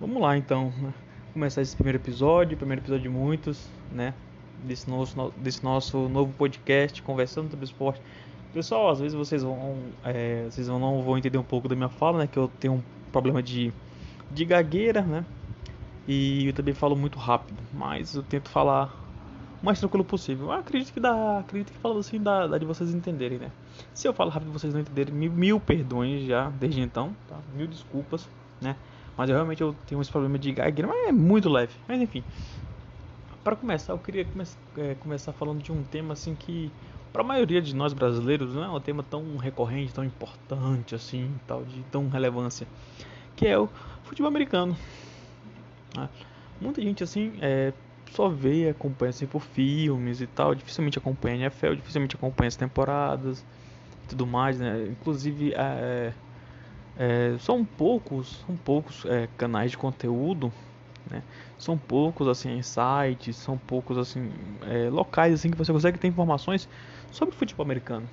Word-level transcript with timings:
Vamos 0.00 0.22
lá 0.22 0.38
então, 0.38 0.72
né? 0.80 0.94
começar 1.32 1.60
esse 1.60 1.74
primeiro 1.74 1.98
episódio, 1.98 2.56
primeiro 2.56 2.80
episódio 2.80 3.02
de 3.02 3.08
muitos, 3.08 3.68
né? 3.90 4.14
Desse 4.62 4.88
nosso, 4.88 5.32
desse 5.36 5.64
nosso 5.64 6.08
novo 6.08 6.32
podcast, 6.34 7.02
conversando 7.02 7.50
sobre 7.50 7.64
esporte. 7.64 8.00
Pessoal, 8.52 8.90
às 8.90 9.00
vezes 9.00 9.14
vocês 9.14 9.42
vão, 9.42 9.76
é, 10.04 10.44
vocês 10.48 10.68
não 10.68 11.02
vão 11.02 11.18
entender 11.18 11.36
um 11.36 11.42
pouco 11.42 11.68
da 11.68 11.74
minha 11.74 11.88
fala, 11.88 12.18
né? 12.18 12.26
Que 12.28 12.36
eu 12.36 12.46
tenho 12.60 12.74
um 12.74 12.82
problema 13.10 13.42
de, 13.42 13.72
de 14.30 14.44
gagueira, 14.44 15.02
né? 15.02 15.24
E 16.06 16.46
eu 16.46 16.52
também 16.52 16.74
falo 16.74 16.94
muito 16.94 17.18
rápido, 17.18 17.58
mas 17.74 18.14
eu 18.14 18.22
tento 18.22 18.48
falar 18.50 18.94
o 19.60 19.66
mais 19.66 19.80
tranquilo 19.80 20.04
possível. 20.04 20.46
Eu 20.46 20.52
acredito 20.52 20.92
que 20.92 21.00
dá, 21.00 21.40
acredito 21.40 21.72
que 21.72 21.78
falando 21.78 21.98
assim 21.98 22.22
dá, 22.22 22.46
dá, 22.46 22.56
de 22.56 22.64
vocês 22.64 22.94
entenderem, 22.94 23.38
né? 23.38 23.50
Se 23.92 24.06
eu 24.06 24.14
falo 24.14 24.30
rápido 24.30 24.52
vocês 24.52 24.72
não 24.72 24.80
entenderem, 24.80 25.12
mil, 25.12 25.32
mil 25.32 25.58
perdões 25.58 26.24
já 26.24 26.50
desde 26.50 26.80
então, 26.80 27.16
tá? 27.28 27.36
Mil 27.52 27.66
desculpas, 27.66 28.28
né? 28.60 28.76
Mas 29.18 29.28
eu 29.28 29.34
realmente 29.34 29.60
eu 29.60 29.74
tenho 29.84 30.00
esse 30.00 30.10
problema 30.10 30.38
de 30.38 30.52
gagueira, 30.52 30.86
mas 30.86 31.08
é 31.08 31.12
muito 31.12 31.48
leve. 31.48 31.74
Mas 31.88 32.00
enfim. 32.00 32.22
Para 33.42 33.56
começar, 33.56 33.92
eu 33.92 33.98
queria 33.98 34.24
é, 34.76 34.94
começar 34.94 35.32
falando 35.32 35.60
de 35.60 35.72
um 35.72 35.82
tema 35.82 36.12
assim 36.12 36.36
que 36.36 36.70
para 37.12 37.22
a 37.22 37.24
maioria 37.24 37.60
de 37.60 37.74
nós 37.74 37.92
brasileiros 37.92 38.54
não 38.54 38.62
é 38.62 38.68
um 38.68 38.80
tema 38.80 39.02
tão 39.02 39.36
recorrente, 39.36 39.92
tão 39.92 40.04
importante 40.04 40.94
assim, 40.94 41.34
tal 41.48 41.64
de 41.64 41.82
tão 41.90 42.08
relevância, 42.08 42.66
que 43.34 43.46
é 43.46 43.58
o 43.58 43.68
futebol 44.04 44.28
americano. 44.28 44.76
Ah, 45.96 46.08
muita 46.60 46.80
gente 46.80 47.02
assim 47.02 47.32
é, 47.40 47.72
só 48.12 48.28
vê, 48.28 48.68
acompanha 48.68 49.10
assim 49.10 49.26
por 49.26 49.40
filmes 49.40 50.20
e 50.20 50.26
tal, 50.28 50.54
dificilmente 50.54 50.98
acompanha 50.98 51.34
a 51.34 51.38
NFL, 51.40 51.74
dificilmente 51.74 52.14
acompanha 52.14 52.48
as 52.48 52.56
temporadas 52.56 53.44
tudo 54.08 54.26
mais, 54.26 54.58
né? 54.58 54.88
Inclusive 54.90 55.52
é, 55.54 56.12
é, 56.98 57.36
são 57.38 57.64
poucos, 57.64 58.44
são 58.44 58.56
poucos 58.56 59.04
é, 59.06 59.28
canais 59.38 59.70
de 59.70 59.78
conteúdo, 59.78 60.52
né? 61.08 61.22
São 61.56 61.78
poucos 61.78 62.26
assim 62.26 62.60
sites, 62.60 63.36
são 63.36 63.56
poucos 63.56 63.96
assim 63.96 64.32
é, 64.66 64.90
locais 64.90 65.32
assim 65.32 65.50
que 65.50 65.56
você 65.56 65.72
consegue 65.72 65.98
ter 65.98 66.08
informações 66.08 66.68
sobre 67.12 67.34
o 67.34 67.38
futebol 67.38 67.64
americano. 67.64 68.08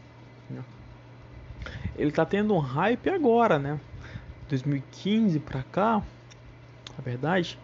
Né? 0.49 0.63
Ele 1.97 2.09
está 2.09 2.25
tendo 2.25 2.53
um 2.53 2.59
hype 2.59 3.09
agora, 3.09 3.57
né? 3.57 3.79
2015 4.49 5.39
para 5.39 5.63
cá, 5.63 6.03
na 6.95 7.03
verdade, 7.03 7.57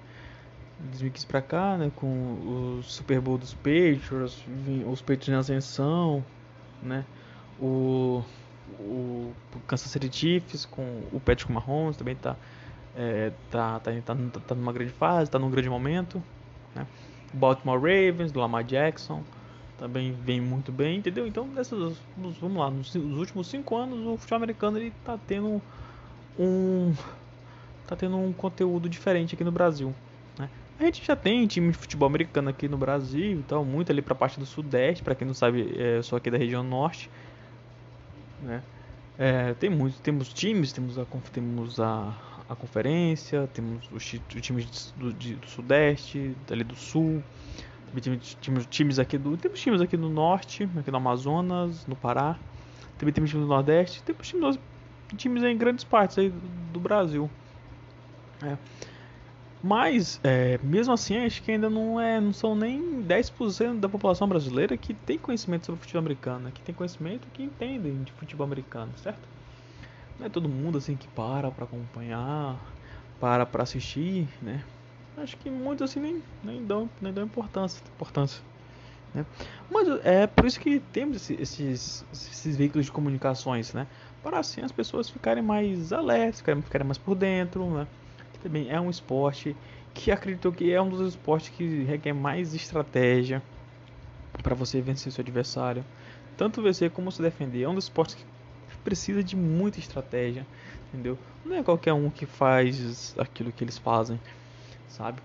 2015 0.79 1.27
para 1.27 1.41
cá, 1.41 1.77
né, 1.77 1.91
com 1.95 2.07
o 2.07 2.79
Super 2.81 3.21
Bowl 3.21 3.37
dos 3.37 3.53
Patriots, 3.53 4.43
os 4.87 5.01
Patriots 5.01 5.29
em 5.29 5.35
ascensão, 5.35 6.25
né? 6.81 7.05
O 7.59 8.23
o 8.79 9.33
Kansas 9.67 9.89
City 9.89 10.09
Chiefs 10.11 10.65
com 10.65 11.03
o 11.11 11.19
Patrick 11.19 11.51
Mahomes 11.51 11.97
também 11.97 12.15
tá, 12.15 12.35
é, 12.95 13.31
tá, 13.49 13.79
tá, 13.79 13.91
tá, 14.03 14.15
tá, 14.47 14.55
numa 14.55 14.73
grande 14.73 14.91
fase, 14.91 15.29
tá 15.29 15.39
num 15.39 15.49
grande 15.49 15.69
momento. 15.69 16.21
Né? 16.75 16.85
Baltimore 17.33 17.79
Ravens, 17.79 18.31
do 18.31 18.39
Lamar 18.39 18.63
Jackson, 18.63 19.23
também 19.77 20.11
vem 20.11 20.41
muito 20.41 20.71
bem, 20.71 20.97
entendeu? 20.97 21.25
Então, 21.25 21.47
nessas, 21.47 21.97
vamos 22.39 22.57
lá, 22.57 22.69
nos, 22.69 22.93
nos 22.93 23.17
últimos 23.17 23.47
cinco 23.47 23.75
anos 23.75 24.05
o 24.05 24.17
futebol 24.17 24.37
americano 24.37 24.77
ele 24.77 24.93
tá 25.03 25.17
tendo 25.27 25.61
um 26.37 26.93
tá 27.87 27.95
tendo 27.95 28.15
um 28.15 28.31
conteúdo 28.31 28.87
diferente 28.87 29.35
aqui 29.35 29.43
no 29.43 29.51
Brasil. 29.51 29.93
Né? 30.37 30.49
A 30.79 30.83
gente 30.85 31.05
já 31.05 31.15
tem 31.15 31.45
time 31.47 31.71
de 31.71 31.77
futebol 31.77 32.07
americano 32.07 32.49
aqui 32.49 32.67
no 32.67 32.77
Brasil, 32.77 33.33
então 33.33 33.65
muito 33.65 33.91
ali 33.91 34.01
para 34.01 34.13
a 34.13 34.15
parte 34.15 34.39
do 34.39 34.45
Sudeste, 34.45 35.03
para 35.03 35.15
quem 35.15 35.27
não 35.27 35.33
sabe, 35.33 35.73
é, 35.77 35.97
eu 35.97 36.03
sou 36.03 36.17
aqui 36.17 36.29
da 36.31 36.37
região 36.37 36.63
Norte 36.63 37.09
né? 38.41 38.63
É, 39.17 39.53
tem 39.53 39.69
muitos, 39.69 39.99
temos 39.99 40.29
times, 40.33 40.71
temos 40.71 40.97
a, 40.97 41.05
temos 41.31 41.79
a, 41.79 42.15
a 42.49 42.55
conferência, 42.55 43.47
temos 43.53 43.87
os, 43.91 44.03
times 44.41 44.93
do, 44.97 45.13
do 45.13 45.47
Sudeste, 45.47 46.35
ali 46.49 46.63
do 46.63 46.75
Sul, 46.75 47.21
temos, 48.01 48.35
temos 48.41 48.65
times 48.65 48.99
aqui 48.99 49.17
do, 49.17 49.37
temos 49.37 49.59
times 49.59 49.81
aqui 49.81 49.97
no 49.97 50.09
Norte, 50.09 50.67
aqui 50.77 50.89
no 50.89 50.97
Amazonas, 50.97 51.85
no 51.85 51.95
Pará, 51.95 52.37
também 52.97 53.13
temos 53.13 53.29
times 53.29 53.45
do 53.45 53.49
Nordeste, 53.49 54.01
temos 54.03 54.27
times, 54.27 54.59
times 55.17 55.43
em 55.43 55.57
grandes 55.57 55.83
partes 55.83 56.17
aí 56.17 56.29
do, 56.29 56.73
do 56.73 56.79
Brasil. 56.79 57.29
É. 58.43 58.57
Mas, 59.63 60.19
é, 60.23 60.59
mesmo 60.63 60.93
assim, 60.93 61.17
acho 61.23 61.41
que 61.43 61.51
ainda 61.51 61.69
não, 61.69 62.01
é, 62.01 62.19
não 62.19 62.33
são 62.33 62.55
nem 62.55 63.03
10% 63.03 63.79
da 63.79 63.87
população 63.87 64.27
brasileira 64.27 64.75
que 64.75 64.93
tem 64.93 65.19
conhecimento 65.19 65.67
sobre 65.67 65.81
futebol 65.81 65.99
americano, 65.99 66.45
né? 66.45 66.51
que 66.53 66.61
tem 66.61 66.73
conhecimento 66.73 67.27
que 67.31 67.43
entendem 67.43 68.01
de 68.03 68.11
futebol 68.13 68.45
americano, 68.45 68.91
certo? 68.97 69.21
Não 70.19 70.25
é 70.25 70.29
todo 70.29 70.49
mundo 70.49 70.79
assim 70.79 70.95
que 70.95 71.07
para 71.09 71.51
para 71.51 71.65
acompanhar, 71.65 72.59
para 73.19 73.45
para 73.45 73.63
assistir, 73.63 74.27
né? 74.41 74.63
Acho 75.17 75.37
que 75.37 75.49
muitos 75.49 75.89
assim 75.89 75.99
nem, 75.99 76.23
nem, 76.43 76.65
dão, 76.65 76.89
nem 76.99 77.13
dão 77.13 77.23
importância. 77.23 77.83
importância 77.95 78.41
né? 79.13 79.25
Mas 79.69 79.87
é 80.03 80.27
por 80.27 80.45
isso 80.45 80.59
que 80.59 80.79
temos 80.91 81.29
esses, 81.29 82.05
esses 82.11 82.55
veículos 82.55 82.85
de 82.85 82.91
comunicações, 82.91 83.73
né? 83.73 83.87
Para 84.23 84.39
assim 84.39 84.61
as 84.61 84.71
pessoas 84.71 85.09
ficarem 85.09 85.43
mais 85.43 85.91
alertas, 85.91 86.39
ficarem 86.39 86.87
mais 86.87 86.97
por 86.97 87.15
dentro, 87.15 87.69
né? 87.69 87.87
Também 88.41 88.69
é 88.69 88.79
um 88.79 88.89
esporte 88.89 89.55
que 89.93 90.11
acredito 90.11 90.51
que 90.51 90.71
é 90.71 90.81
um 90.81 90.89
dos 90.89 91.01
esportes 91.13 91.49
que 91.49 91.83
requer 91.83 92.13
mais 92.13 92.53
estratégia 92.53 93.41
para 94.41 94.55
você 94.55 94.81
vencer 94.81 95.11
seu 95.11 95.21
adversário. 95.21 95.83
Tanto 96.37 96.61
vencer 96.61 96.89
como 96.91 97.11
se 97.11 97.21
defender. 97.21 97.63
É 97.63 97.69
um 97.69 97.75
dos 97.75 97.85
esportes 97.85 98.15
que 98.15 98.25
precisa 98.83 99.23
de 99.23 99.35
muita 99.35 99.79
estratégia, 99.79 100.45
entendeu? 100.87 101.17
Não 101.45 101.55
é 101.55 101.63
qualquer 101.63 101.93
um 101.93 102.09
que 102.09 102.25
faz 102.25 103.15
aquilo 103.17 103.51
que 103.51 103.63
eles 103.63 103.77
fazem, 103.77 104.19
sabe? 104.87 105.21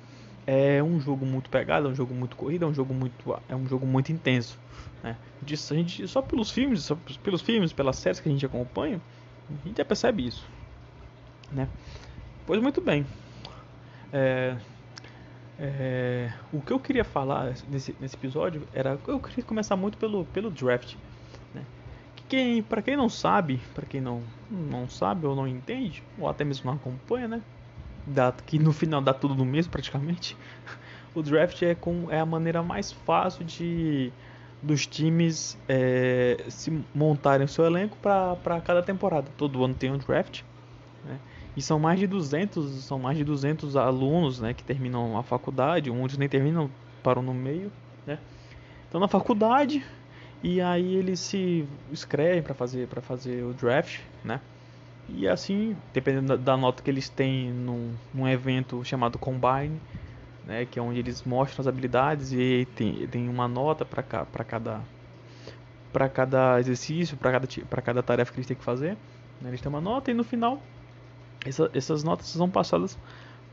É 0.46 0.82
um 0.82 1.00
jogo 1.00 1.26
muito 1.26 1.50
pegado, 1.50 1.88
é 1.88 1.90
um 1.90 1.94
jogo 1.94 2.14
muito 2.14 2.36
corrido, 2.36 2.64
é 2.64 2.68
um 2.68 2.74
jogo 2.74 2.94
muito, 2.94 3.36
é 3.48 3.56
um 3.56 3.66
jogo 3.66 3.86
muito 3.86 4.12
intenso, 4.12 4.58
né? 5.02 5.16
Disso, 5.42 5.74
a 5.74 5.76
gente 5.76 6.06
só 6.06 6.22
pelos 6.22 6.50
filmes, 6.50 6.84
só 6.84 6.96
pelos 7.22 7.42
filmes, 7.42 7.72
pelas 7.72 7.96
séries 7.96 8.20
que 8.20 8.28
a 8.28 8.32
gente 8.32 8.46
acompanha, 8.46 9.00
a 9.50 9.68
gente 9.68 9.78
já 9.78 9.84
percebe 9.84 10.26
isso, 10.26 10.46
né? 11.50 11.68
Pois 12.46 12.62
muito 12.62 12.80
bem. 12.80 13.04
É, 14.12 14.56
é, 15.58 16.32
o 16.52 16.60
que 16.60 16.72
eu 16.72 16.78
queria 16.78 17.04
falar 17.04 17.54
nesse, 17.68 17.94
nesse 17.98 18.14
episódio 18.14 18.62
era 18.72 18.98
eu 19.08 19.18
queria 19.18 19.42
começar 19.42 19.74
muito 19.74 19.98
pelo, 19.98 20.24
pelo 20.26 20.50
draft. 20.50 20.94
Né? 21.52 21.64
Quem, 22.28 22.62
para 22.62 22.82
quem 22.82 22.96
não 22.96 23.08
sabe, 23.08 23.60
para 23.74 23.84
quem 23.84 24.00
não, 24.00 24.22
não 24.50 24.88
sabe 24.88 25.26
ou 25.26 25.34
não 25.34 25.48
entende, 25.48 26.02
ou 26.18 26.28
até 26.28 26.44
mesmo 26.44 26.70
não 26.70 26.76
acompanha, 26.76 27.26
né? 27.26 27.42
Dá, 28.06 28.30
que 28.32 28.58
no 28.58 28.72
final 28.72 29.00
dá 29.00 29.12
tudo 29.12 29.34
no 29.34 29.44
mesmo 29.44 29.72
praticamente. 29.72 30.36
O 31.14 31.22
draft 31.22 31.62
é, 31.62 31.74
com, 31.74 32.10
é 32.10 32.20
a 32.20 32.26
maneira 32.26 32.62
mais 32.62 32.92
fácil 32.92 33.42
de 33.42 34.12
dos 34.62 34.86
times 34.86 35.56
é, 35.66 36.44
se 36.50 36.84
montarem 36.94 37.46
o 37.46 37.48
seu 37.48 37.64
elenco 37.64 37.96
para 37.96 38.60
cada 38.60 38.82
temporada. 38.82 39.26
Todo 39.34 39.64
ano 39.64 39.72
tem 39.72 39.90
um 39.90 39.96
draft. 39.96 40.42
Né? 41.06 41.18
E 41.56 41.62
são 41.62 41.78
mais 41.78 41.98
de 41.98 42.06
200, 42.06 42.84
são 42.84 42.98
mais 42.98 43.16
de 43.16 43.24
200 43.24 43.76
alunos, 43.76 44.40
né, 44.40 44.52
que 44.52 44.62
terminam 44.62 45.16
a 45.16 45.22
faculdade, 45.22 45.90
muitos 45.90 46.18
nem 46.18 46.28
terminam, 46.28 46.70
param 47.02 47.22
no 47.22 47.32
meio, 47.32 47.72
né? 48.06 48.18
Estão 48.84 49.00
na 49.00 49.08
faculdade 49.08 49.82
e 50.42 50.60
aí 50.60 50.96
eles 50.96 51.18
se 51.18 51.66
inscrevem 51.90 52.42
para 52.42 52.54
fazer 52.54 52.86
para 52.88 53.00
fazer 53.00 53.42
o 53.42 53.54
draft, 53.54 54.00
né? 54.22 54.40
E 55.08 55.26
assim, 55.26 55.76
dependendo 55.94 56.36
da, 56.36 56.56
nota 56.56 56.82
que 56.82 56.90
eles 56.90 57.08
têm 57.08 57.50
num, 57.50 57.94
num 58.12 58.28
evento 58.28 58.84
chamado 58.84 59.18
Combine, 59.18 59.80
né, 60.44 60.66
que 60.66 60.78
é 60.78 60.82
onde 60.82 60.98
eles 60.98 61.22
mostram 61.24 61.62
as 61.62 61.66
habilidades 61.66 62.32
e 62.32 62.66
tem, 62.74 63.06
tem 63.06 63.28
uma 63.28 63.48
nota 63.48 63.84
para 63.84 64.02
para 64.02 64.44
cada 64.44 64.80
para 65.92 66.08
cada 66.08 66.60
exercício, 66.60 67.16
para 67.16 67.32
cada 67.32 67.48
para 67.70 67.82
cada 67.82 68.02
tarefa 68.02 68.30
que 68.32 68.38
eles 68.38 68.46
têm 68.46 68.56
que 68.56 68.64
fazer. 68.64 68.96
Né? 69.40 69.48
Eles 69.48 69.60
têm 69.60 69.70
uma 69.70 69.80
nota 69.80 70.10
e 70.10 70.14
no 70.14 70.24
final 70.24 70.60
essa, 71.46 71.70
essas 71.72 72.02
notas 72.02 72.26
são 72.26 72.50
passadas 72.50 72.98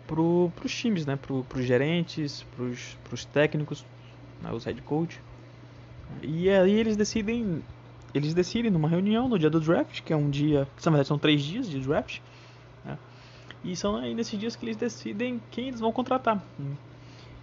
para 0.08 0.22
os 0.22 0.76
times, 0.76 1.06
né? 1.06 1.16
para 1.16 1.34
os 1.34 1.66
gerentes, 1.66 2.46
para 2.56 3.14
os 3.14 3.26
técnicos, 3.26 3.86
né? 4.42 4.52
os 4.52 4.66
head 4.66 4.82
coach. 4.82 5.20
E 6.22 6.50
aí 6.50 6.74
eles 6.74 6.96
decidem, 6.96 7.64
eles 8.14 8.34
decidem 8.34 8.70
numa 8.70 8.88
reunião 8.88 9.28
no 9.28 9.40
dia 9.40 9.50
do 9.50 9.60
draft, 9.60 10.02
que 10.02 10.14
é 10.14 10.16
um 10.16 10.30
dia, 10.30 10.68
que 10.76 10.86
na 10.86 10.92
verdade 10.92 11.08
são 11.08 11.18
três 11.18 11.42
dias 11.42 11.70
de 11.70 11.80
draft, 11.80 12.20
né? 12.86 12.98
e 13.64 13.76
são 13.76 13.96
aí 13.96 14.14
nesses 14.14 14.40
dias 14.40 14.56
que 14.56 14.66
eles 14.66 14.78
decidem 14.78 15.42
quem 15.50 15.68
eles 15.68 15.80
vão 15.80 15.92
contratar. 15.92 16.44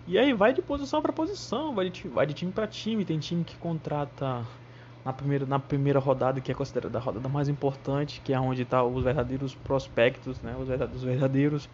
E 0.06 0.18
aí 0.18 0.32
vai 0.32 0.52
de 0.52 0.62
posição 0.62 1.00
para 1.00 1.12
posição, 1.12 1.74
vai 1.74 1.88
de, 1.88 2.08
vai 2.08 2.26
de 2.26 2.34
time 2.34 2.52
para 2.52 2.66
time, 2.66 3.04
tem 3.04 3.18
time 3.18 3.44
que 3.44 3.56
contrata 3.56 4.44
na 5.04 5.12
primeira, 5.12 5.46
na 5.46 5.58
primeira 5.58 5.98
rodada, 5.98 6.40
que 6.40 6.50
é 6.50 6.54
considerada 6.54 6.98
a 6.98 7.00
rodada 7.00 7.28
mais 7.28 7.48
importante, 7.48 8.20
que 8.24 8.32
é 8.32 8.40
onde 8.40 8.62
estão 8.62 8.90
tá 8.90 8.96
os 8.96 9.04
verdadeiros 9.04 9.54
prospectos, 9.54 10.40
né? 10.40 10.54
os, 10.58 10.68
verdadeiros, 10.68 11.02
os 11.02 11.04
verdadeiros 11.04 11.68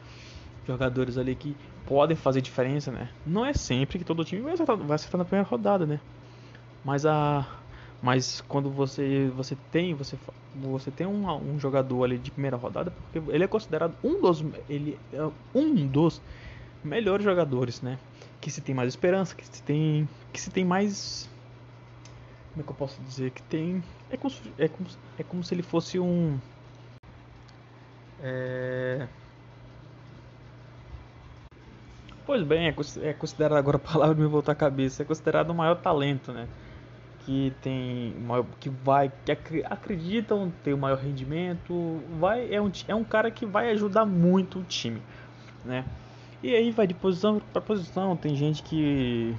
jogadores 0.66 1.18
ali 1.18 1.34
que 1.34 1.56
podem 1.86 2.16
fazer 2.16 2.40
diferença. 2.40 2.90
Né? 2.90 3.08
Não 3.26 3.44
é 3.44 3.52
sempre 3.52 3.98
que 3.98 4.04
todo 4.04 4.24
time 4.24 4.42
vai 4.42 4.52
acertar, 4.52 4.76
vai 4.76 4.94
acertar 4.94 5.18
na 5.18 5.24
primeira 5.24 5.48
rodada, 5.48 5.86
né? 5.86 6.00
mas, 6.86 7.04
a, 7.04 7.44
mas 8.00 8.40
quando 8.42 8.70
você, 8.70 9.28
você 9.34 9.56
tem, 9.72 9.92
você 9.92 10.16
você 10.54 10.90
tem 10.90 11.04
um, 11.04 11.28
um 11.28 11.58
jogador 11.58 12.04
ali 12.04 12.16
de 12.16 12.30
primeira 12.30 12.56
rodada, 12.56 12.92
porque 12.92 13.30
ele 13.30 13.42
é 13.42 13.48
considerado 13.48 13.94
um 14.04 14.20
dos 14.20 14.42
ele 14.70 14.96
é 15.12 15.28
um 15.52 15.86
dos 15.86 16.22
melhores 16.82 17.24
jogadores, 17.24 17.82
né? 17.82 17.98
Que 18.40 18.50
se 18.50 18.60
tem 18.60 18.74
mais 18.74 18.88
esperança, 18.88 19.34
que 19.34 19.44
se 19.44 19.62
tem 19.62 20.08
que 20.32 20.40
se 20.40 20.48
tem 20.48 20.64
mais 20.64 21.28
como 22.56 22.62
é 22.62 22.64
que 22.64 22.72
eu 22.72 22.76
posso 22.76 23.02
dizer 23.02 23.32
que 23.32 23.42
tem 23.42 23.82
é 24.08 24.16
como, 24.16 24.34
é 24.56 24.68
como, 24.68 24.88
é 25.18 25.22
como 25.22 25.44
se 25.44 25.54
ele 25.54 25.62
fosse 25.62 25.98
um 25.98 26.38
é... 28.22 29.06
Pois 32.24 32.42
bem, 32.42 32.74
é 33.02 33.12
considerado 33.12 33.58
agora 33.58 33.76
a 33.76 33.80
palavra 33.80 34.16
me 34.16 34.26
voltar 34.26 34.52
à 34.52 34.54
cabeça, 34.54 35.02
é 35.02 35.06
considerado 35.06 35.50
o 35.50 35.54
maior 35.54 35.76
talento, 35.76 36.32
né? 36.32 36.48
Que 37.24 37.52
tem, 37.62 38.14
que 38.58 38.68
vai, 38.68 39.12
que 39.24 39.62
acreditam 39.64 40.50
ter 40.64 40.72
o 40.72 40.78
maior 40.78 40.98
rendimento, 40.98 42.00
vai 42.18 42.52
é 42.52 42.60
um, 42.60 42.72
é 42.88 42.94
um 42.94 43.04
cara 43.04 43.30
que 43.30 43.44
vai 43.44 43.70
ajudar 43.70 44.06
muito 44.06 44.60
o 44.60 44.64
time, 44.64 45.00
né? 45.64 45.84
E 46.42 46.54
aí 46.54 46.70
vai 46.70 46.86
de 46.86 46.94
posição 46.94 47.38
para 47.52 47.62
posição, 47.62 48.16
tem 48.16 48.34
gente 48.34 48.62
que 48.62 49.36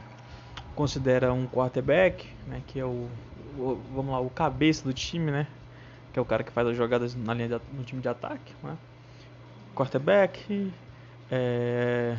considera 0.77 1.33
um 1.33 1.45
quarterback, 1.45 2.25
né? 2.47 2.61
Que 2.65 2.79
é 2.79 2.85
o, 2.85 3.09
o 3.57 3.81
vamos 3.93 4.11
lá, 4.13 4.21
o 4.21 4.29
cabeça 4.29 4.83
do 4.83 4.93
time, 4.93 5.31
né? 5.31 5.47
que 6.17 6.19
é 6.19 6.21
o 6.21 6.25
cara 6.25 6.43
que 6.43 6.51
faz 6.51 6.67
as 6.67 6.75
jogadas 6.75 7.13
na 7.13 7.31
linha 7.31 7.47
de, 7.47 7.61
no 7.71 7.83
time 7.83 8.01
de 8.01 8.09
ataque, 8.09 8.51
né? 8.63 8.75
quarterback, 9.75 10.73
é, 11.29 12.17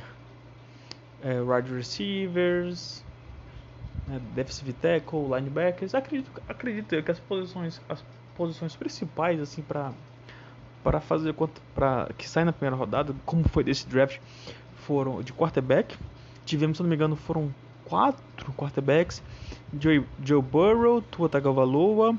é, 1.21 1.41
wide 1.41 1.75
receivers, 1.75 3.05
né, 4.07 4.21
defensive 4.37 4.73
tackle, 4.75 5.25
linebackers. 5.35 5.97
Acredito, 5.97 6.31
acredito 6.49 7.03
que 7.03 7.11
as 7.11 7.19
posições, 7.19 7.81
as 7.89 8.05
posições 8.37 8.77
principais 8.77 9.41
assim 9.41 9.63
para 9.63 9.93
para 10.85 11.01
fazer 11.01 11.35
para 11.75 12.09
que 12.17 12.29
sai 12.29 12.45
na 12.45 12.53
primeira 12.53 12.77
rodada, 12.77 13.13
como 13.27 13.49
foi 13.49 13.65
desse 13.65 13.89
draft, 13.89 14.21
foram 14.77 15.23
de 15.23 15.33
quarterback. 15.33 15.97
Tivemos, 16.45 16.77
se 16.77 16.83
não 16.85 16.89
me 16.89 16.95
engano, 16.95 17.17
foram 17.17 17.53
quatro 17.89 18.53
quarterbacks: 18.53 19.23
Joe, 19.79 20.05
Joe 20.25 20.43
Burrow, 20.43 21.01
Tua 21.03 21.29
Tagovailoa, 21.29 22.15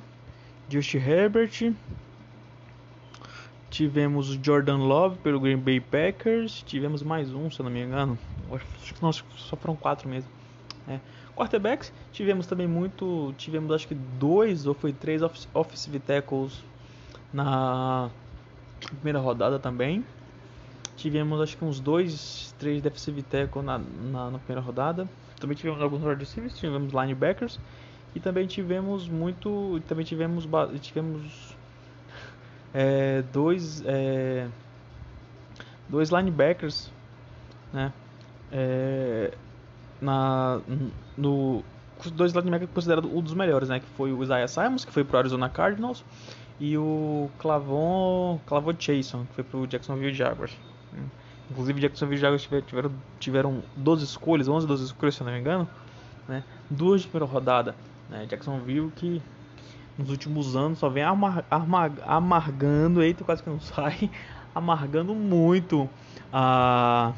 Just 0.69 0.93
Herbert. 0.95 1.73
Tivemos 3.69 4.31
o 4.31 4.39
Jordan 4.43 4.77
Love 4.77 5.17
pelo 5.19 5.39
Green 5.39 5.57
Bay 5.57 5.79
Packers. 5.79 6.63
Tivemos 6.63 7.03
mais 7.03 7.31
um, 7.31 7.51
se 7.51 7.59
eu 7.59 7.63
não 7.63 7.71
me 7.71 7.83
engano. 7.83 8.17
Acho 8.51 9.23
que 9.23 9.41
só 9.41 9.55
foram 9.55 9.75
quatro 9.75 10.09
mesmo. 10.09 10.29
É. 10.87 10.99
Quarterbacks, 11.35 11.93
tivemos 12.11 12.47
também 12.47 12.67
muito. 12.67 13.33
Tivemos 13.37 13.71
acho 13.71 13.87
que 13.87 13.95
dois 13.95 14.65
ou 14.65 14.73
foi 14.73 14.91
três 14.91 15.21
offensive 15.53 15.99
tackles 15.99 16.63
na 17.31 18.09
primeira 18.79 19.19
rodada 19.19 19.59
também. 19.59 20.03
Tivemos 20.97 21.39
acho 21.39 21.55
que 21.55 21.63
uns 21.63 21.79
dois, 21.79 22.53
três 22.59 22.81
defensive 22.81 23.21
tackles 23.21 23.63
na, 23.63 23.77
na, 23.77 24.31
na 24.31 24.39
primeira 24.39 24.59
rodada. 24.59 25.07
Também 25.39 25.55
tivemos 25.55 25.81
alguns 25.81 26.03
wide 26.03 26.19
receivers, 26.19 26.57
tivemos 26.57 26.93
linebackers. 26.93 27.59
E 28.15 28.19
também 28.19 28.47
tivemos 28.47 29.07
muito. 29.07 29.81
Também 29.87 30.05
tivemos. 30.05 30.47
Tivemos. 30.81 31.55
É, 32.73 33.23
dois. 33.33 33.83
É, 33.85 34.47
dois 35.87 36.09
linebackers. 36.09 36.91
Né? 37.71 37.93
É, 38.51 39.31
na, 40.01 40.59
no, 41.17 41.63
dois 42.13 42.33
linebackers 42.33 42.71
considerados 42.73 43.11
um 43.11 43.21
dos 43.21 43.33
melhores, 43.33 43.69
né? 43.69 43.79
Que 43.79 43.87
foi 43.95 44.11
o 44.11 44.23
Isaiah 44.23 44.47
Simons, 44.47 44.85
que 44.85 44.91
foi 44.91 45.03
pro 45.03 45.17
Arizona 45.17 45.49
Cardinals, 45.49 46.03
e 46.59 46.77
o 46.77 47.29
Clavon, 47.37 48.39
Clavon 48.45 48.73
Chason, 48.77 49.25
que 49.25 49.35
foi 49.35 49.43
pro 49.43 49.67
Jacksonville 49.67 50.13
Jaguars. 50.13 50.55
Inclusive, 51.49 51.81
Jacksonville 51.81 52.21
Jaguars 52.21 52.47
tiveram, 52.65 52.91
tiveram 53.19 53.63
12 53.75 54.03
escolhas, 54.03 54.47
11, 54.47 54.67
12 54.67 54.85
escolhas, 54.85 55.15
se 55.15 55.21
eu 55.21 55.25
não 55.25 55.33
me 55.33 55.39
engano, 55.39 55.67
né? 56.27 56.43
Duas 56.69 57.01
de 57.01 57.07
primeira 57.07 57.31
rodada 57.31 57.75
né? 58.09 58.25
Jacksonville 58.25 58.91
que 58.95 59.21
nos 59.97 60.09
últimos 60.09 60.55
anos 60.55 60.79
só 60.79 60.89
vem 60.89 61.03
amar, 61.03 61.45
amar, 61.51 61.91
amargando, 62.05 63.03
eita, 63.03 63.23
quase 63.23 63.43
que 63.43 63.49
não 63.49 63.59
sai, 63.61 64.09
amargando 64.55 65.13
muito 65.13 65.89
a, 66.33 67.13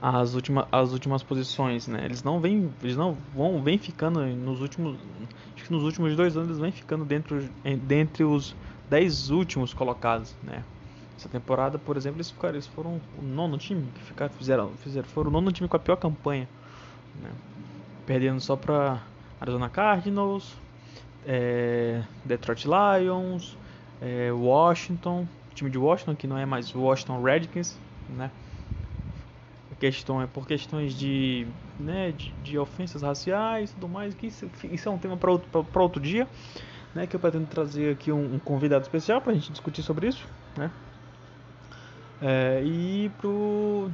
as, 0.00 0.34
últimas, 0.34 0.66
as 0.70 0.92
últimas 0.92 1.22
posições, 1.22 1.88
né? 1.88 2.04
Eles 2.04 2.22
não 2.22 2.40
vêm, 2.40 2.70
eles 2.82 2.96
não 2.96 3.16
vão, 3.34 3.62
vem 3.62 3.78
ficando 3.78 4.24
nos 4.26 4.60
últimos, 4.60 4.96
acho 5.56 5.64
que 5.64 5.72
nos 5.72 5.82
últimos 5.82 6.14
dois 6.14 6.36
anos 6.36 6.50
eles 6.50 6.60
vêm 6.60 6.72
ficando 6.72 7.04
dentro, 7.04 7.42
dentre 7.82 8.22
os 8.22 8.54
dez 8.88 9.30
últimos 9.30 9.74
colocados, 9.74 10.34
né? 10.42 10.62
Essa 11.20 11.28
temporada, 11.28 11.78
por 11.78 11.98
exemplo, 11.98 12.16
eles, 12.16 12.30
ficaram, 12.30 12.54
eles 12.54 12.66
foram 12.66 12.98
o 13.18 13.22
nono 13.22 13.58
time 13.58 13.86
que 13.94 14.00
ficaram, 14.00 14.32
fizeram, 14.32 14.70
fizeram, 14.78 15.06
foram 15.06 15.28
o 15.28 15.30
nono 15.30 15.52
time 15.52 15.68
com 15.68 15.76
a 15.76 15.78
pior 15.78 15.96
campanha, 15.96 16.48
né? 17.22 17.30
perdendo 18.06 18.40
só 18.40 18.56
para 18.56 19.02
Arizona 19.38 19.68
Cardinals, 19.68 20.56
é, 21.26 22.02
Detroit 22.24 22.64
Lions, 22.66 23.54
é, 24.00 24.32
Washington, 24.32 25.28
time 25.54 25.68
de 25.68 25.76
Washington 25.76 26.16
que 26.16 26.26
não 26.26 26.38
é 26.38 26.46
mais 26.46 26.74
Washington 26.74 27.22
Redskins, 27.22 27.78
né? 28.08 28.30
Questão 29.78 30.22
é 30.22 30.26
por 30.26 30.46
questões 30.46 30.94
de, 30.94 31.46
né, 31.78 32.12
de, 32.12 32.32
de 32.42 32.58
ofensas 32.58 33.02
raciais 33.02 33.70
e 33.70 33.74
tudo 33.74 33.88
mais, 33.88 34.14
que 34.14 34.26
isso, 34.26 34.50
isso 34.72 34.88
é 34.88 34.92
um 34.92 34.96
tema 34.96 35.18
para 35.18 35.30
outro, 35.30 35.66
outro 35.74 36.00
dia, 36.00 36.26
né? 36.94 37.06
Que 37.06 37.14
eu 37.14 37.20
pretendo 37.20 37.46
trazer 37.46 37.92
aqui 37.92 38.10
um, 38.10 38.36
um 38.36 38.38
convidado 38.38 38.82
especial 38.84 39.20
para 39.20 39.32
a 39.32 39.34
gente 39.34 39.52
discutir 39.52 39.82
sobre 39.82 40.08
isso, 40.08 40.26
né? 40.56 40.70
É, 42.22 42.62
e 42.64 43.10
pro 43.18 43.90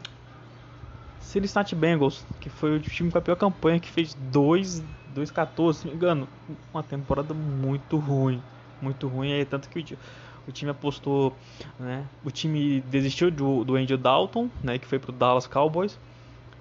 Cincinnati 1.20 1.74
Bengals, 1.74 2.24
que 2.40 2.48
foi 2.48 2.76
o 2.76 2.80
time 2.80 3.10
com 3.10 3.18
a 3.18 3.20
pior 3.20 3.36
campanha, 3.36 3.78
que 3.78 3.90
fez 3.90 4.14
2 4.14 4.82
2-14, 5.16 5.72
se 5.72 5.84
não 5.86 5.92
me 5.92 5.96
engano. 5.96 6.28
Uma 6.72 6.82
temporada 6.82 7.32
muito 7.32 7.96
ruim. 7.96 8.42
Muito 8.80 9.08
ruim. 9.08 9.32
Aí, 9.32 9.44
tanto 9.44 9.68
que 9.68 9.78
o, 9.78 9.98
o 10.48 10.52
time 10.52 10.70
apostou. 10.70 11.34
Né, 11.78 12.06
o 12.24 12.30
time 12.30 12.82
desistiu 12.82 13.30
do, 13.30 13.64
do 13.64 13.76
Andrew 13.76 13.96
Dalton, 13.96 14.50
né, 14.62 14.78
que 14.78 14.86
foi 14.86 14.98
pro 14.98 15.12
Dallas 15.12 15.46
Cowboys. 15.46 15.98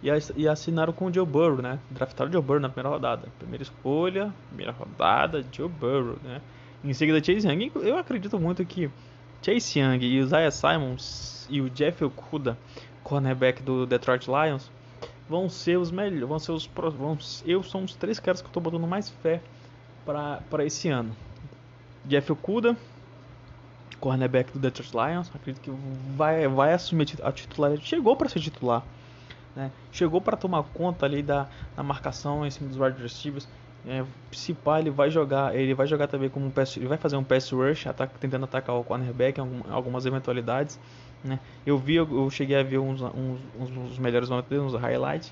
E, 0.01 0.07
e 0.35 0.47
assinaram 0.47 0.93
com 0.93 1.07
o 1.07 1.13
Joe 1.13 1.25
Burrow, 1.25 1.61
né? 1.61 1.79
Draftaram 1.89 2.29
o 2.29 2.33
Joe 2.33 2.41
Burrow 2.41 2.59
na 2.59 2.69
primeira 2.69 2.89
rodada. 2.89 3.27
Primeira 3.39 3.63
escolha, 3.63 4.31
primeira 4.49 4.71
rodada, 4.71 5.43
Joe 5.51 5.67
Burrow, 5.67 6.17
né? 6.23 6.41
Em 6.83 6.93
seguida, 6.93 7.23
Chase 7.23 7.47
Young. 7.47 7.71
Eu 7.75 7.97
acredito 7.97 8.39
muito 8.39 8.63
que 8.65 8.89
Chase 9.41 9.79
Young 9.79 10.03
e 10.03 10.19
o 10.19 10.23
Isaiah 10.23 10.51
Simons 10.51 11.47
e 11.49 11.61
o 11.61 11.69
Jeff 11.69 12.03
Okuda, 12.03 12.57
cornerback 13.03 13.61
do 13.61 13.85
Detroit 13.85 14.27
Lions, 14.27 14.71
vão 15.29 15.49
ser 15.49 15.77
os 15.77 15.91
melhores, 15.91 16.27
vão 16.27 16.39
ser 16.39 16.51
os 16.51 16.65
vão, 16.65 17.17
eu 17.45 17.63
sou 17.63 17.83
os 17.83 17.95
três 17.95 18.19
caras 18.19 18.41
que 18.41 18.47
eu 18.47 18.51
tô 18.51 18.59
botando 18.59 18.87
mais 18.87 19.09
fé 19.09 19.41
para 20.05 20.65
esse 20.65 20.89
ano. 20.89 21.15
Jeff 22.05 22.31
Okuda, 22.31 22.75
cornerback 23.99 24.51
do 24.51 24.59
Detroit 24.59 24.91
Lions, 24.93 25.31
acredito 25.33 25.63
que 25.63 25.71
vai 26.15 26.47
vai 26.47 26.73
assumir 26.73 27.07
a 27.23 27.31
titularidade, 27.31 27.87
chegou 27.87 28.15
para 28.15 28.29
ser 28.29 28.39
titular, 28.39 28.83
né? 29.55 29.71
Chegou 29.91 30.21
para 30.21 30.37
tomar 30.37 30.63
conta 30.63 31.05
ali 31.05 31.23
da, 31.23 31.47
da 31.75 31.81
marcação 31.81 32.45
em 32.45 32.51
cima 32.51 32.69
dos 32.69 32.79
wide 32.79 33.01
receivers. 33.01 33.47
É, 33.87 34.03
principal 34.29 34.79
ele 34.79 34.89
vai 34.89 35.11
jogar, 35.11 35.55
ele 35.55 35.73
vai 35.75 35.85
jogar 35.85 36.07
também 36.07 36.29
como 36.29 36.47
um 36.47 36.49
pass, 36.49 36.75
ele 36.75 36.87
vai 36.87 36.97
fazer 36.97 37.17
um 37.17 37.23
pass 37.23 37.51
rush, 37.51 37.85
ataca, 37.85 38.13
tentando 38.19 38.45
atacar 38.45 38.75
o 38.75 38.83
cornerback 38.83 39.39
em 39.39 39.63
algumas 39.69 40.05
eventualidades. 40.05 40.79
Né? 41.23 41.39
Eu 41.65 41.77
vi, 41.77 41.95
eu 41.95 42.29
cheguei 42.29 42.55
a 42.55 42.63
ver 42.63 42.79
uns, 42.79 43.01
uns, 43.01 43.39
uns 43.59 43.99
melhores 43.99 44.29
momentos, 44.29 44.57
uns 44.57 44.73
highlights, 44.73 45.31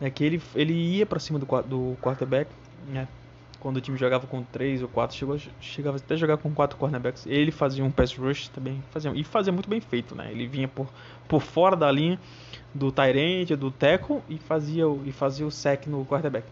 né? 0.00 0.10
que 0.10 0.24
ele, 0.24 0.42
ele 0.54 0.72
ia 0.72 1.04
para 1.04 1.18
cima 1.18 1.38
do, 1.38 1.46
do 1.62 1.96
quarterback, 2.00 2.50
né? 2.88 3.06
quando 3.64 3.78
o 3.78 3.80
time 3.80 3.96
jogava 3.96 4.26
com 4.26 4.42
3 4.42 4.82
ou 4.82 4.88
4, 4.88 5.16
chegou, 5.16 5.38
chegava 5.58 5.96
até 5.96 6.18
jogar 6.18 6.36
com 6.36 6.52
4 6.52 6.76
cornerbacks. 6.76 7.26
Ele 7.26 7.50
fazia 7.50 7.82
um 7.82 7.90
pass 7.90 8.14
rush 8.14 8.48
também, 8.48 8.82
fazia, 8.90 9.10
e 9.14 9.24
fazia 9.24 9.50
muito 9.50 9.70
bem 9.70 9.80
feito, 9.80 10.14
né? 10.14 10.28
Ele 10.30 10.46
vinha 10.46 10.68
por, 10.68 10.86
por 11.26 11.40
fora 11.40 11.74
da 11.74 11.90
linha 11.90 12.20
do 12.74 12.92
Tyrant, 12.92 13.56
do 13.58 13.70
Teco 13.70 14.22
e 14.28 14.36
fazia, 14.36 14.84
e 15.06 15.12
fazia 15.12 15.46
o 15.46 15.50
sec 15.50 15.86
no 15.86 16.04
quarterback. 16.04 16.46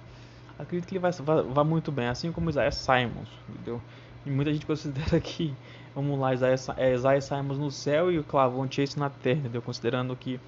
Acredito 0.58 0.88
que 0.88 0.94
ele 0.94 1.00
vai, 1.00 1.12
vai, 1.12 1.42
vai 1.42 1.64
muito 1.64 1.90
bem, 1.90 2.08
assim 2.08 2.30
como 2.32 2.50
Isaiah 2.50 2.70
Simons, 2.70 3.28
entendeu? 3.48 3.80
E 4.24 4.30
muita 4.30 4.52
gente 4.52 4.66
considera 4.66 5.18
que 5.20 5.54
Vamos 5.94 6.18
lá, 6.18 6.32
Isaiah, 6.32 6.56
é, 6.78 6.94
Isaiah 6.94 7.20
Simons 7.20 7.58
no 7.58 7.70
céu 7.70 8.10
e 8.10 8.18
o 8.18 8.24
Clavon 8.24 8.66
Chase 8.70 8.98
na 8.98 9.10
terra, 9.10 9.40
entendeu? 9.40 9.60
Considerando 9.60 10.16
que 10.16 10.40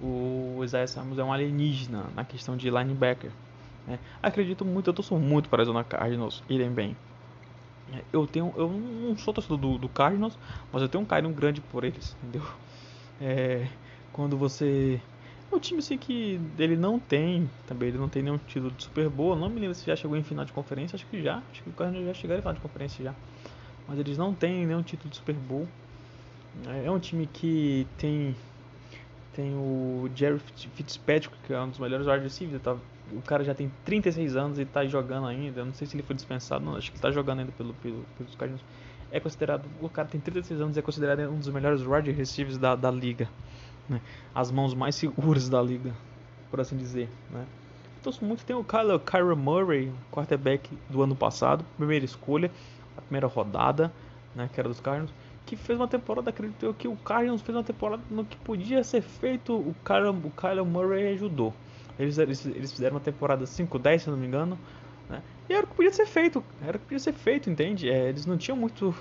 o 0.00 0.60
Isaiah 0.62 0.86
Simons 0.86 1.18
é 1.18 1.24
um 1.24 1.32
alienígena 1.32 2.06
na 2.14 2.24
questão 2.24 2.56
de 2.56 2.70
linebacker. 2.70 3.32
Né? 3.86 3.98
Acredito 4.22 4.64
muito, 4.64 4.88
eu 4.88 4.94
torço 4.94 5.16
muito 5.16 5.48
para 5.48 5.62
a 5.62 5.64
Zona 5.64 5.82
Cardinals 5.82 6.44
irem 6.48 6.70
bem. 6.70 6.96
Eu 8.12 8.26
tenho, 8.26 8.52
eu 8.56 8.68
não 8.68 9.16
sou 9.18 9.34
torcedor 9.34 9.58
do, 9.58 9.78
do 9.78 9.88
Cardinals, 9.88 10.38
mas 10.72 10.82
eu 10.82 10.88
tenho 10.88 11.02
um 11.02 11.06
carinho 11.06 11.34
grande 11.34 11.60
por 11.60 11.82
eles, 11.82 12.16
entendeu? 12.22 12.48
É, 13.20 13.66
quando 14.12 14.36
você 14.36 15.00
é 15.54 15.56
um 15.56 15.60
time 15.60 15.78
assim 15.78 15.96
que 15.96 16.40
ele 16.58 16.76
não 16.76 16.98
tem, 16.98 17.48
também 17.66 17.88
ele 17.88 17.98
não 17.98 18.08
tem 18.08 18.22
nenhum 18.22 18.38
título 18.38 18.70
de 18.72 18.84
Super 18.84 19.08
Bowl, 19.08 19.36
não 19.36 19.48
me 19.48 19.60
lembro 19.60 19.74
se 19.74 19.86
já 19.86 19.96
chegou 19.96 20.16
em 20.16 20.22
final 20.22 20.44
de 20.44 20.52
conferência, 20.52 20.96
acho 20.96 21.06
que 21.06 21.22
já, 21.22 21.42
acho 21.50 21.62
que 21.62 21.70
o 21.70 21.72
Cardinals 21.72 22.06
já 22.06 22.14
chegou 22.14 22.36
em 22.36 22.40
final 22.40 22.54
de 22.54 22.60
conferência 22.60 23.04
já 23.04 23.14
mas 23.86 23.98
eles 23.98 24.16
não 24.16 24.34
têm 24.34 24.66
nenhum 24.66 24.82
título 24.82 25.10
de 25.10 25.16
Super 25.16 25.34
Bowl. 25.34 25.68
É 26.84 26.90
um 26.90 26.98
time 26.98 27.26
que 27.26 27.86
tem 27.98 28.34
tem 29.32 29.52
o 29.52 30.08
Jerry 30.14 30.38
Fitzpatrick, 30.76 31.34
que 31.44 31.52
é 31.52 31.60
um 31.60 31.68
dos 31.68 31.80
melhores 31.80 32.06
wide 32.06 32.22
receivers. 32.22 32.62
Tá, 32.62 32.76
o 33.12 33.20
cara 33.22 33.42
já 33.42 33.52
tem 33.52 33.70
36 33.84 34.36
anos 34.36 34.58
e 34.60 34.64
tá 34.64 34.86
jogando 34.86 35.26
ainda. 35.26 35.60
Eu 35.60 35.66
não 35.66 35.74
sei 35.74 35.88
se 35.88 35.96
ele 35.96 36.04
foi 36.04 36.14
dispensado, 36.14 36.64
não, 36.64 36.76
acho 36.76 36.90
que 36.90 36.96
ele 36.96 37.02
tá 37.02 37.10
jogando 37.10 37.40
ainda 37.40 37.52
pelo, 37.52 37.74
pelo, 37.74 38.04
pelos 38.16 38.34
Cardinals. 38.36 38.64
É 39.10 39.18
considerado, 39.18 39.64
o 39.80 39.88
cara 39.88 40.06
tem 40.06 40.20
36 40.20 40.60
anos 40.60 40.76
e 40.76 40.78
é 40.78 40.82
considerado 40.82 41.20
um 41.28 41.38
dos 41.38 41.48
melhores 41.48 41.82
wide 41.84 42.12
receivers 42.12 42.56
da, 42.56 42.76
da 42.76 42.90
liga. 42.90 43.28
Né? 43.88 44.00
As 44.34 44.50
mãos 44.50 44.74
mais 44.74 44.94
seguras 44.94 45.48
da 45.48 45.60
liga, 45.60 45.92
por 46.50 46.60
assim 46.60 46.76
dizer. 46.76 47.08
Né? 47.30 47.44
Então, 48.00 48.12
muito 48.22 48.44
tem 48.44 48.54
o 48.54 48.64
Kyler, 48.64 48.98
Kyra 48.98 49.34
Murray, 49.34 49.92
quarterback 50.10 50.70
do 50.90 51.02
ano 51.02 51.16
passado, 51.16 51.64
primeira 51.76 52.04
escolha, 52.04 52.50
a 52.96 53.00
primeira 53.00 53.26
rodada, 53.26 53.92
né, 54.34 54.48
que 54.52 54.60
era 54.60 54.68
dos 54.68 54.80
Cardinals 54.80 55.12
que 55.46 55.56
fez 55.56 55.78
uma 55.78 55.88
temporada, 55.88 56.30
acredito 56.30 56.64
eu, 56.64 56.74
que 56.74 56.88
o 56.88 56.96
Cardinals 56.96 57.42
fez 57.42 57.54
uma 57.54 57.64
temporada 57.64 58.02
no 58.10 58.24
que 58.24 58.36
podia 58.38 58.82
ser 58.82 59.02
feito, 59.02 59.54
o 59.54 59.74
Kyler, 59.84 60.10
o 60.10 60.30
Kyler 60.30 60.64
Murray 60.64 61.14
ajudou. 61.14 61.52
Eles, 61.98 62.18
eles, 62.18 62.46
eles 62.46 62.72
fizeram 62.72 62.94
uma 62.94 63.00
temporada 63.00 63.44
5-10, 63.44 63.98
se 63.98 64.10
não 64.10 64.16
me 64.16 64.26
engano, 64.26 64.58
né? 65.08 65.22
E 65.48 65.52
era 65.52 65.64
o 65.64 65.68
que 65.68 65.74
podia 65.74 65.92
ser 65.92 66.06
feito, 66.06 66.42
era 66.62 66.76
o 66.76 66.80
que 66.80 66.86
podia 66.86 66.98
ser 66.98 67.12
feito, 67.12 67.50
entende? 67.50 67.90
É, 67.90 68.08
eles 68.08 68.24
não 68.26 68.36
tinham 68.38 68.56
muito 68.56 68.94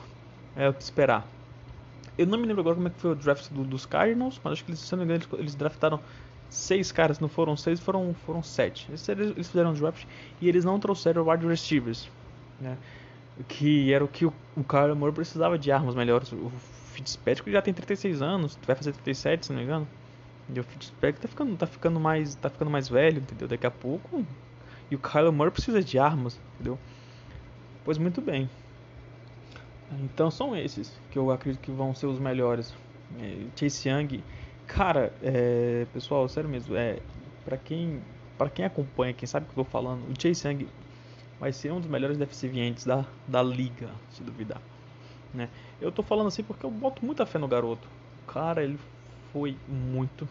é, 0.55 0.67
o 0.67 0.73
que 0.73 0.83
esperar. 0.83 1.25
Eu 2.17 2.27
não 2.27 2.37
me 2.37 2.45
lembro 2.45 2.61
agora 2.61 2.75
como 2.75 2.87
é 2.87 2.91
que 2.91 2.99
foi 2.99 3.11
o 3.11 3.15
draft 3.15 3.49
do, 3.51 3.63
dos 3.63 3.85
Cardinals, 3.85 4.39
mas 4.43 4.53
acho 4.53 4.65
que 4.65 4.71
eles, 4.71 4.79
se 4.79 4.91
não 4.91 4.99
me 4.99 5.05
engano, 5.05 5.23
eles, 5.23 5.39
eles 5.39 5.55
draftaram 5.55 5.99
seis 6.49 6.91
caras, 6.91 7.19
não 7.19 7.27
foram 7.27 7.57
seis, 7.57 7.79
foram, 7.79 8.13
foram 8.25 8.43
sete. 8.43 8.85
Eles, 8.89 9.09
eles 9.09 9.47
fizeram 9.47 9.71
um 9.71 9.73
draft 9.73 10.05
e 10.39 10.47
eles 10.47 10.63
não 10.63 10.79
trouxeram 10.79 11.27
wide 11.27 11.47
receivers, 11.47 12.09
né? 12.59 12.77
que 13.47 13.91
era 13.91 14.03
o 14.03 14.07
que 14.07 14.25
o, 14.25 14.33
o 14.55 14.63
Kyler 14.63 14.95
Murray 14.95 15.13
precisava 15.13 15.57
de 15.57 15.71
armas 15.71 15.95
melhores. 15.95 16.31
O 16.31 16.51
Fitzpatrick 16.91 17.51
já 17.51 17.61
tem 17.61 17.73
36 17.73 18.21
anos, 18.21 18.57
vai 18.65 18.75
fazer 18.75 18.91
37, 18.93 19.47
se 19.47 19.51
não 19.51 19.59
me 19.59 19.65
engano. 19.65 19.87
E 20.53 20.59
o 20.59 20.63
Fitzpatrick 20.63 21.19
tá 21.19 21.27
ficando, 21.27 21.55
tá 21.55 21.65
ficando 21.65 21.99
mais, 21.99 22.35
tá 22.35 22.49
ficando 22.49 22.69
mais 22.69 22.87
velho, 22.89 23.19
entendeu? 23.19 23.47
Daqui 23.47 23.65
a 23.65 23.71
pouco. 23.71 24.25
E 24.91 24.95
o 24.95 24.99
Kyler 24.99 25.31
Murray 25.31 25.51
precisa 25.51 25.81
de 25.81 25.97
armas, 25.97 26.39
entendeu? 26.55 26.77
Pois 27.83 27.97
muito 27.97 28.21
bem. 28.21 28.49
Então 30.01 30.31
são 30.31 30.55
esses 30.55 30.99
que 31.11 31.17
eu 31.17 31.31
acredito 31.31 31.61
que 31.61 31.71
vão 31.71 31.93
ser 31.93 32.07
os 32.07 32.19
melhores. 32.19 32.73
É, 33.19 33.45
Chase 33.55 33.89
Young, 33.89 34.23
cara, 34.67 35.13
é, 35.21 35.85
pessoal, 35.93 36.27
sério 36.27 36.49
mesmo, 36.49 36.75
é 36.75 36.99
para 37.45 37.57
quem 37.57 38.01
para 38.37 38.49
quem 38.49 38.65
acompanha, 38.65 39.13
quem 39.13 39.27
sabe 39.27 39.45
o 39.45 39.53
que 39.53 39.59
eu 39.59 39.63
tô 39.63 39.69
falando, 39.69 40.01
o 40.09 40.21
Chase 40.21 40.47
Young 40.47 40.67
vai 41.39 41.51
ser 41.51 41.71
um 41.71 41.79
dos 41.79 41.89
melhores 41.89 42.17
deficientes 42.17 42.85
da, 42.85 43.05
da 43.27 43.43
liga, 43.43 43.89
se 44.11 44.23
duvidar. 44.23 44.61
Né? 45.33 45.49
Eu 45.81 45.91
tô 45.91 46.03
falando 46.03 46.27
assim 46.27 46.43
porque 46.43 46.65
eu 46.65 46.71
boto 46.71 47.05
muita 47.05 47.25
fé 47.25 47.37
no 47.37 47.47
garoto. 47.47 47.87
Cara, 48.27 48.63
ele 48.63 48.79
foi 49.31 49.57
muito, 49.67 50.27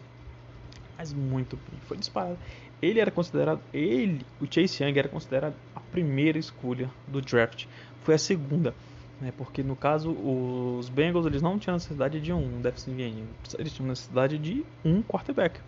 mas 0.97 1.13
muito 1.13 1.57
bem. 1.57 1.79
Foi 1.81 1.97
disparado. 1.97 2.37
Ele 2.81 2.99
era 2.99 3.11
considerado, 3.11 3.61
ele, 3.73 4.25
o 4.41 4.45
Chase 4.45 4.83
Young 4.83 4.97
era 4.97 5.07
considerado 5.07 5.55
a 5.75 5.79
primeira 5.79 6.37
escolha 6.37 6.89
do 7.07 7.21
draft. 7.21 7.65
Foi 8.01 8.15
a 8.15 8.17
segunda, 8.17 8.75
né? 9.23 9.33
Porque 9.35 9.63
no 9.63 9.75
caso 9.75 10.11
os 10.11 10.89
Bengals 10.89 11.25
eles 11.25 11.41
não 11.41 11.57
tinham 11.57 11.75
necessidade 11.75 12.19
de 12.19 12.33
um 12.33 12.61
deficiente, 12.61 13.23
eles 13.57 13.73
tinham 13.73 13.87
necessidade 13.87 14.37
de 14.37 14.65
um 14.83 15.01
quarterback, 15.01 15.59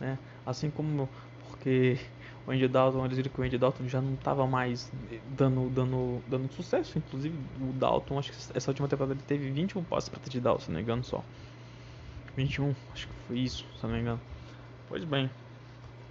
né? 0.00 0.18
Assim 0.44 0.70
como 0.70 1.08
porque 1.48 1.98
o 2.46 2.50
Andy 2.50 2.68
Dalton, 2.68 3.04
eles 3.04 3.16
viram 3.16 3.30
que 3.30 3.40
o 3.40 3.44
Andy 3.44 3.58
Dalton 3.58 3.88
já 3.88 4.00
não 4.00 4.14
estava 4.14 4.46
mais 4.46 4.90
dando, 5.36 5.70
dando, 5.70 6.22
dando 6.28 6.52
sucesso. 6.52 6.98
Inclusive, 6.98 7.36
o 7.60 7.72
Dalton, 7.72 8.18
acho 8.18 8.32
que 8.32 8.38
essa 8.54 8.70
última 8.70 8.88
temporada 8.88 9.14
ele 9.14 9.22
teve 9.26 9.50
21 9.50 9.82
passes 9.84 10.08
para 10.08 10.20
touchdown, 10.20 10.58
se 10.58 10.68
não 10.68 10.76
me 10.76 10.82
engano 10.82 11.02
só. 11.02 11.24
21, 12.36 12.74
acho 12.92 13.06
que 13.06 13.14
foi 13.26 13.38
isso, 13.38 13.64
se 13.76 13.86
não 13.86 13.94
me 13.94 14.00
engano. 14.00 14.20
Pois 14.88 15.04
bem. 15.04 15.30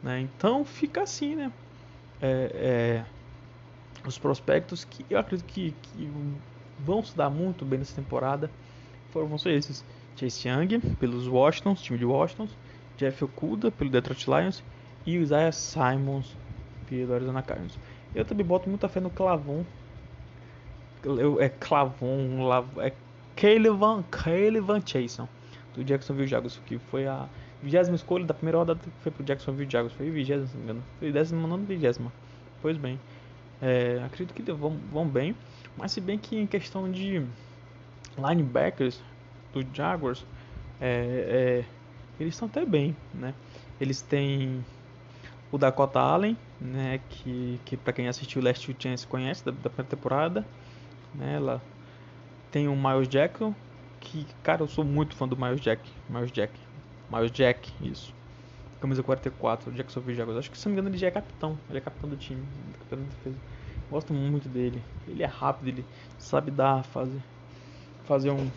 Né? 0.01 0.21
Então 0.21 0.65
fica 0.65 1.03
assim, 1.03 1.35
né? 1.35 1.51
É, 2.21 3.05
é, 3.05 4.07
os 4.07 4.17
prospectos 4.17 4.83
que 4.83 5.05
eu 5.09 5.19
acredito 5.19 5.45
que, 5.47 5.73
que 5.81 6.11
vão 6.79 7.03
se 7.03 7.15
dar 7.15 7.29
muito 7.29 7.65
bem 7.65 7.79
nessa 7.79 7.95
temporada 7.95 8.49
foram 9.15 9.33
esses. 9.45 9.85
Chase 10.17 10.47
Young, 10.47 10.79
pelos 10.99 11.27
Washingtons, 11.27 11.81
time 11.81 11.97
de 11.97 12.05
Washington. 12.05 12.47
Jeff 12.97 13.23
Okuda, 13.23 13.71
pelo 13.71 13.89
Detroit 13.89 14.25
Lions 14.27 14.63
e 15.05 15.15
Isaiah 15.15 15.51
Simons 15.51 16.35
pelo 16.87 17.13
Arizona 17.13 17.41
Cardinals. 17.41 17.77
Eu 18.13 18.23
também 18.23 18.45
boto 18.45 18.69
muita 18.69 18.87
fé 18.87 18.99
no 18.99 19.09
Clavon. 19.09 19.65
Eu, 21.03 21.41
é 21.41 21.49
Clavon, 21.49 22.49
é 22.77 22.93
Caleb 23.35 23.77
Van 24.59 24.81
Chason 24.85 25.27
do 25.75 25.83
Jacksonville 25.83 26.27
Jaguars, 26.27 26.59
que 26.65 26.77
foi 26.77 27.05
a 27.05 27.27
vigésima 27.61 27.95
escolha 27.95 28.25
da 28.25 28.33
primeira 28.33 28.57
rodada 28.57 28.79
que 28.79 28.89
foi 29.01 29.11
pro 29.11 29.23
Jacksonville 29.25 29.69
Jaguars. 29.69 29.93
Foi 29.93 30.09
vigésima, 30.09 30.47
se 30.47 30.53
não 30.53 30.59
me 30.59 30.71
engano. 30.71 30.83
Foi 30.99 31.11
décima, 31.11 31.47
não 31.47 31.57
vigésima. 31.57 32.11
Pois 32.61 32.77
bem, 32.77 32.99
é, 33.61 34.01
acredito 34.05 34.33
que 34.33 34.51
vão, 34.51 34.77
vão 34.91 35.07
bem. 35.07 35.35
Mas 35.77 35.91
se 35.91 36.01
bem 36.01 36.17
que 36.17 36.37
em 36.37 36.47
questão 36.47 36.89
de 36.89 37.25
linebackers 38.17 39.01
do 39.53 39.65
Jaguars, 39.73 40.25
é, 40.79 41.63
é, 41.63 41.65
eles 42.19 42.33
estão 42.33 42.47
até 42.47 42.65
bem, 42.65 42.95
né? 43.13 43.33
Eles 43.79 44.01
têm 44.01 44.63
o 45.51 45.57
Dakota 45.57 45.99
Allen, 45.99 46.37
né, 46.59 46.99
que, 47.09 47.59
que 47.65 47.77
para 47.77 47.93
quem 47.93 48.07
assistiu 48.07 48.41
Last 48.41 48.75
Chance 48.77 49.05
conhece 49.05 49.43
da, 49.45 49.51
da 49.51 49.69
primeira 49.69 49.89
temporada, 49.89 50.45
né, 51.13 51.35
ela 51.35 51.61
tem 52.51 52.67
o 52.67 52.75
Miles 52.75 53.07
Jack, 53.07 53.53
que 53.99 54.25
cara, 54.43 54.63
eu 54.63 54.67
sou 54.67 54.83
muito 54.83 55.15
fã 55.15 55.27
do 55.27 55.37
Miles 55.37 55.61
Jack, 55.61 55.81
Miles 56.09 56.31
Jack, 56.31 56.53
Miles 57.11 57.31
Jack, 57.31 57.71
isso. 57.81 58.13
Camisa 58.81 59.01
44, 59.01 59.71
Jacksonville 59.71 60.15
Jaguars. 60.15 60.37
Acho 60.37 60.51
que 60.51 60.57
se 60.57 60.65
não 60.65 60.73
me 60.73 60.79
engano 60.79 60.93
ele 60.93 60.97
já 60.97 61.07
é 61.07 61.11
capitão, 61.11 61.57
ele 61.69 61.77
é 61.77 61.81
capitão 61.81 62.09
do 62.09 62.17
time, 62.17 62.43
capitão 62.73 62.99
da 62.99 63.05
defesa. 63.05 63.37
Gosto 63.89 64.13
muito 64.13 64.49
dele. 64.49 64.81
Ele 65.07 65.23
é 65.23 65.27
rápido, 65.27 65.67
ele 65.67 65.85
sabe 66.17 66.51
dar, 66.51 66.83
fazer 66.83 67.21
fazer 68.05 68.31
um 68.31 68.49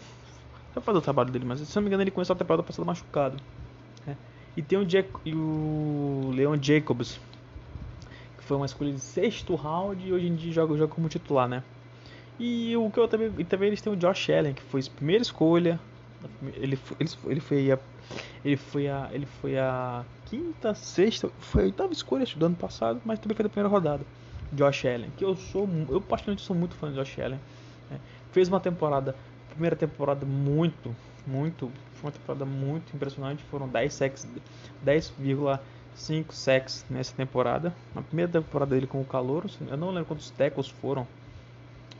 sabe 0.75 0.85
fazer 0.85 0.99
o 0.99 1.03
trabalho 1.03 1.31
dele, 1.31 1.45
mas 1.47 1.61
se 1.61 1.75
não 1.77 1.83
me 1.83 1.89
engano 1.89 2.03
ele 2.03 2.11
começou 2.11 2.35
a 2.35 2.39
temporada 2.39 2.63
passada 2.63 2.85
machucado. 2.85 3.37
E 4.59 4.63
tem 4.63 4.77
o, 4.77 4.85
Jack, 4.85 5.09
o 5.33 6.33
Leon 6.35 6.59
Jacobs, 6.61 7.21
que 8.37 8.43
foi 8.43 8.57
uma 8.57 8.67
escolha 8.67 8.93
de 8.93 8.99
sexto 8.99 9.55
round 9.55 10.05
e 10.05 10.13
hoje 10.13 10.27
em 10.27 10.35
dia 10.35 10.51
joga, 10.51 10.77
joga 10.77 10.93
como 10.93 11.09
titular, 11.09 11.49
né? 11.49 11.63
E 12.41 12.77
o 12.77 12.91
que 12.91 12.99
eu 12.99 13.07
também, 13.07 13.33
e 13.39 13.45
também 13.45 13.69
eles 13.69 13.81
têm 13.81 13.93
o 13.93 13.97
Josh 13.97 14.31
Allen, 14.31 14.55
que 14.55 14.63
foi 14.63 14.81
a 14.81 14.97
primeira 14.97 15.23
escolha. 15.23 15.79
Ele, 16.57 16.77
ele, 16.99 17.11
ele 17.29 17.41
foi 17.41 17.71
a 17.71 17.79
ele 18.45 18.57
foi 18.57 18.89
a 18.89 19.09
ele 19.13 19.27
foi 19.27 19.57
a 19.57 20.05
quinta, 20.27 20.75
sexta, 20.75 21.31
foi 21.39 21.63
a 21.63 21.67
oitava 21.67 21.93
escolha 21.93 22.25
do 22.37 22.47
ano 22.47 22.57
passado, 22.57 23.01
mas 23.05 23.21
também 23.21 23.37
foi 23.37 23.45
da 23.45 23.49
primeira 23.49 23.69
rodada. 23.69 24.05
Josh 24.53 24.85
Allen, 24.87 25.11
que 25.17 25.25
eu 25.25 25.37
sou 25.37 25.69
eu 25.89 26.01
particularmente 26.01 26.43
sou 26.43 26.57
muito 26.57 26.75
fã 26.75 26.91
de 26.91 26.97
Josh 26.97 27.19
Allen. 27.19 27.41
Né? 27.91 27.99
Fez 28.33 28.49
uma 28.49 28.61
temporada, 28.61 29.15
primeira 29.51 29.77
temporada 29.77 30.25
muito 30.25 30.95
muito, 31.29 31.71
foi 31.95 32.09
uma 32.09 32.13
temporada 32.13 32.45
muito 32.45 32.97
impressionante. 32.97 33.45
Foram 33.45 33.69
10 33.69 33.93
sacks, 33.93 34.27
10,5 34.85 36.33
sacks 36.33 36.87
nessa 36.89 37.15
temporada. 37.15 37.75
Na 37.95 38.03
primeira 38.03 38.33
temporada 38.33 38.75
dele 38.75 38.87
com 38.87 39.01
o 39.01 39.05
calor, 39.05 39.45
eu 39.61 39.77
não 39.77 39.91
lembro 39.91 40.07
quantos 40.07 40.31
tackles 40.31 40.69
foram. 40.69 41.07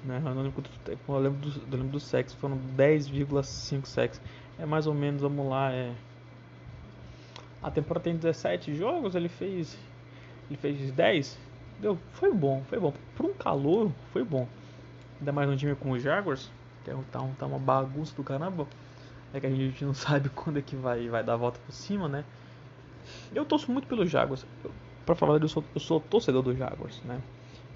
Né? 0.03 0.17
Eu 0.25 0.35
não 0.35 0.43
lembro 0.43 0.53
quantos 0.53 0.73
eu 0.87 1.19
lembro 1.19 1.39
dos, 1.39 1.57
eu 1.57 1.63
lembro 1.71 1.89
dos 1.89 2.05
sacks, 2.05 2.35
foram 2.35 2.59
10,5 2.77 3.85
sacks. 3.85 4.21
É 4.59 4.65
mais 4.65 4.87
ou 4.87 4.95
menos, 4.95 5.21
vamos 5.21 5.49
lá, 5.49 5.71
é 5.71 5.93
a 7.61 7.71
temporada 7.71 8.05
tem 8.05 8.17
17 8.17 8.75
jogos, 8.77 9.17
ele 9.17 9.29
fez 9.29 9.77
ele 10.49 10.57
fez 10.57 10.93
10. 10.93 11.39
Deu, 11.79 11.99
foi 12.13 12.33
bom, 12.33 12.63
foi 12.69 12.79
bom. 12.79 12.93
Por 13.17 13.27
um 13.27 13.35
calor, 13.35 13.93
foi 14.13 14.25
bom. 14.25 14.47
Ainda 15.21 15.33
mais 15.33 15.49
no 15.49 15.57
time 15.57 15.75
com 15.75 15.93
os 15.93 16.03
Jaguars, 16.03 16.51
que 16.85 16.91
é, 16.91 16.95
tá, 17.11 17.21
tá 17.39 17.47
uma 17.47 17.59
bagunça 17.59 18.15
do 18.15 18.23
caramba 18.23 18.67
é 19.33 19.41
que 19.41 19.47
a 19.47 19.51
gente 19.51 19.85
não 19.85 19.95
sabe 19.95 20.29
quando 20.31 20.59
é 20.59 20.63
que 20.63 20.77
vai, 20.77 21.09
vai 21.09 21.23
dar 21.23 21.35
a 21.35 21.37
volta 21.37 21.61
por 21.65 21.73
cima, 21.73 22.09
né? 22.09 22.25
Eu 23.33 23.45
torço 23.45 23.71
muito 23.71 23.87
pelos 23.87 24.11
Jaguars. 24.11 24.45
Eu, 24.65 24.73
pra 25.05 25.15
falar 25.15 25.41
eu 25.41 25.49
sou, 25.49 25.65
eu 25.75 25.81
sou 25.81 26.01
torcedor 26.01 26.43
dos 26.43 26.57
Jaguars, 26.57 27.01
né? 27.05 27.21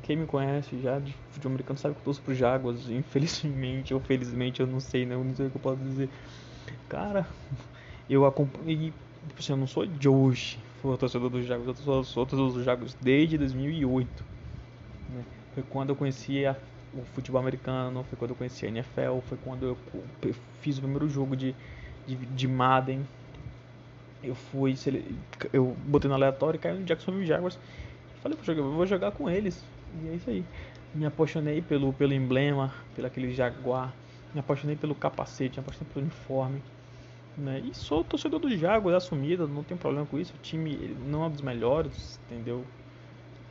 Quem 0.02 0.16
me 0.16 0.26
conhece 0.26 0.80
já 0.80 0.98
de 0.98 1.12
futebol 1.30 1.52
americano 1.52 1.78
sabe 1.78 1.94
que 1.94 2.00
eu 2.00 2.04
torço 2.04 2.22
pro 2.22 2.34
Jaguars. 2.34 2.88
Infelizmente 2.90 3.94
ou 3.94 4.00
felizmente, 4.00 4.60
eu 4.60 4.66
não 4.66 4.80
sei, 4.80 5.06
né? 5.06 5.14
Eu 5.14 5.24
não 5.24 5.34
sei 5.34 5.46
o 5.46 5.50
que 5.50 5.56
eu 5.56 5.60
posso 5.60 5.82
dizer. 5.82 6.10
Cara, 6.88 7.26
eu 8.08 8.24
acompanhei. 8.26 8.92
Tipo 9.28 9.40
assim, 9.40 9.52
eu 9.52 9.56
não 9.56 9.68
sou 9.68 9.86
de 9.86 10.08
hoje, 10.08 10.58
sou 10.82 10.98
torcedor 10.98 11.30
dos 11.30 11.46
Jaguars. 11.46 11.68
Eu 11.68 11.84
sou, 11.84 12.04
sou 12.04 12.26
torcedor 12.26 12.52
dos 12.52 12.64
Jaguars 12.64 12.96
desde 13.00 13.38
2008. 13.38 14.24
Né? 15.10 15.24
Foi 15.54 15.62
quando 15.62 15.90
eu 15.90 15.96
conheci 15.96 16.44
a 16.44 16.56
o 16.94 17.02
futebol 17.14 17.40
americano, 17.40 18.04
foi 18.04 18.18
quando 18.18 18.32
eu 18.32 18.36
conheci 18.36 18.66
a 18.66 18.68
NFL, 18.68 19.20
foi 19.26 19.38
quando 19.42 19.64
eu 19.64 19.78
fiz 20.60 20.78
o 20.78 20.82
primeiro 20.82 21.08
jogo 21.08 21.36
de, 21.36 21.54
de, 22.06 22.16
de 22.16 22.48
Madden. 22.48 23.06
Eu 24.22 24.34
fui, 24.34 24.74
eu 25.52 25.76
botei 25.86 26.08
no 26.08 26.14
aleatório 26.14 26.58
e 26.58 26.60
caiu 26.60 26.78
no 26.78 26.84
Jacksonville 26.84 27.26
Jaguars. 27.26 27.58
Falei, 28.22 28.36
vou 28.36 28.44
jogar, 28.44 28.62
vou 28.62 28.86
jogar 28.86 29.10
com 29.12 29.28
eles. 29.28 29.64
E 30.02 30.08
é 30.08 30.14
isso 30.14 30.30
aí. 30.30 30.44
Me 30.94 31.06
apaixonei 31.06 31.60
pelo, 31.60 31.92
pelo 31.92 32.12
emblema, 32.12 32.72
pelo 32.94 33.06
aquele 33.06 33.32
jaguar. 33.32 33.92
Me 34.32 34.40
apaixonei 34.40 34.76
pelo 34.76 34.94
capacete, 34.94 35.58
me 35.58 35.64
apaixonei 35.64 35.92
pelo 35.92 36.06
uniforme. 36.06 36.62
Né? 37.36 37.60
E 37.60 37.74
sou 37.74 38.04
torcedor 38.04 38.40
do 38.40 38.56
Jaguars 38.56 38.96
assumido, 38.96 39.48
não 39.48 39.62
tem 39.62 39.76
problema 39.76 40.06
com 40.06 40.18
isso. 40.18 40.34
O 40.34 40.38
time 40.42 40.96
não 41.06 41.24
é 41.24 41.30
dos 41.30 41.40
melhores, 41.40 42.20
entendeu? 42.26 42.64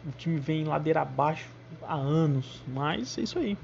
O 0.06 0.12
time 0.18 0.40
vem 0.40 0.64
ladeira 0.64 1.02
abaixo 1.02 1.50
há 1.82 1.96
anos, 1.96 2.62
mas 2.68 3.18
é 3.18 3.22
isso 3.22 3.40
aí. 3.40 3.58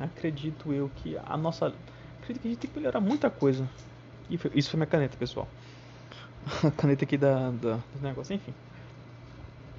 Acredito 0.00 0.72
eu 0.72 0.90
que 0.96 1.16
a 1.24 1.36
nossa. 1.36 1.72
Acredito 2.20 2.42
que 2.42 2.48
a 2.48 2.50
gente 2.50 2.60
tem 2.60 2.70
que 2.70 2.78
melhorar 2.78 3.00
muita 3.00 3.30
coisa. 3.30 3.68
Isso 4.54 4.70
foi 4.70 4.78
minha 4.78 4.86
caneta, 4.86 5.16
pessoal. 5.16 5.46
a 6.64 6.70
caneta 6.72 7.04
aqui 7.04 7.16
da, 7.16 7.50
da, 7.50 7.76
do 7.76 8.02
negócio, 8.02 8.34
enfim. 8.34 8.52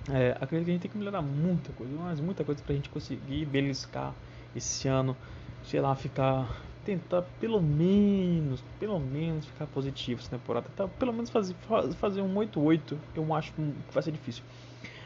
É, 0.10 0.38
acredito 0.40 0.66
que 0.66 0.72
a 0.72 0.74
gente 0.74 0.82
tem 0.84 0.92
que 0.92 0.98
melhorar 0.98 1.22
muita 1.22 1.74
coisa, 1.74 1.92
mas 1.98 2.20
muita 2.20 2.44
coisa 2.44 2.62
pra 2.64 2.76
gente 2.76 2.90
conseguir 2.90 3.46
beliscar 3.46 4.14
esse 4.56 4.88
ano, 4.88 5.18
sei 5.64 5.82
lá, 5.82 5.96
ficar. 5.96 6.62
Tentar 6.86 7.24
pelo 7.40 7.62
menos, 7.62 8.64
pelo 8.80 9.00
menos 9.00 9.46
ficar 9.46 9.66
positivo 9.68 10.22
essa 10.22 10.30
temporada. 10.30 10.70
Tentar 10.70 10.88
pelo 10.88 11.12
menos 11.12 11.30
fazer, 11.30 11.56
fazer 11.98 12.22
um 12.22 12.34
8-8, 12.36 12.96
eu 13.16 13.34
acho 13.34 13.52
que 13.54 13.74
vai 13.92 14.04
ser 14.04 14.12
difícil. 14.12 14.44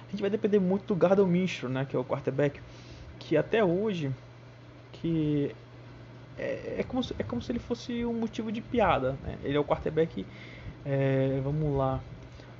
A 0.07 0.11
gente 0.11 0.21
vai 0.21 0.29
depender 0.29 0.59
muito 0.59 0.85
do 0.85 0.95
Gardel 0.95 1.25
Minshew, 1.25 1.69
né, 1.69 1.85
que 1.85 1.95
é 1.95 1.99
o 1.99 2.03
quarterback, 2.03 2.59
que 3.17 3.37
até 3.37 3.63
hoje 3.63 4.11
que 4.91 5.55
é, 6.37 6.77
é, 6.79 6.83
como 6.83 7.03
se, 7.03 7.13
é 7.19 7.23
como 7.23 7.41
se 7.41 7.51
ele 7.51 7.59
fosse 7.59 8.05
um 8.05 8.13
motivo 8.13 8.51
de 8.51 8.61
piada. 8.61 9.17
Né? 9.23 9.37
Ele 9.43 9.57
é 9.57 9.59
o 9.59 9.63
quarterback. 9.63 10.25
É, 10.85 11.39
vamos 11.43 11.77
lá. 11.77 11.99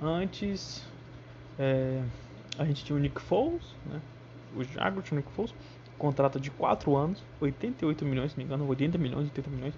Antes 0.01 0.85
é, 1.57 2.01
a 2.57 2.65
gente 2.65 2.83
tinha 2.83 2.95
o 2.95 2.99
Nick 2.99 3.19
Foles, 3.21 3.63
né? 3.85 4.01
o 4.55 4.63
Jaguars 4.63 5.05
tinha 5.05 5.19
o 5.19 5.21
Nick 5.21 5.31
Foles, 5.33 5.53
contrato 5.99 6.39
de 6.39 6.49
4 6.49 6.95
anos, 6.95 7.21
88 7.41 8.05
milhões, 8.05 8.31
se 8.31 8.37
não 8.37 8.43
me 8.43 8.47
engano, 8.47 8.67
80 8.67 8.97
milhões, 8.97 9.25
80 9.25 9.49
milhões 9.49 9.73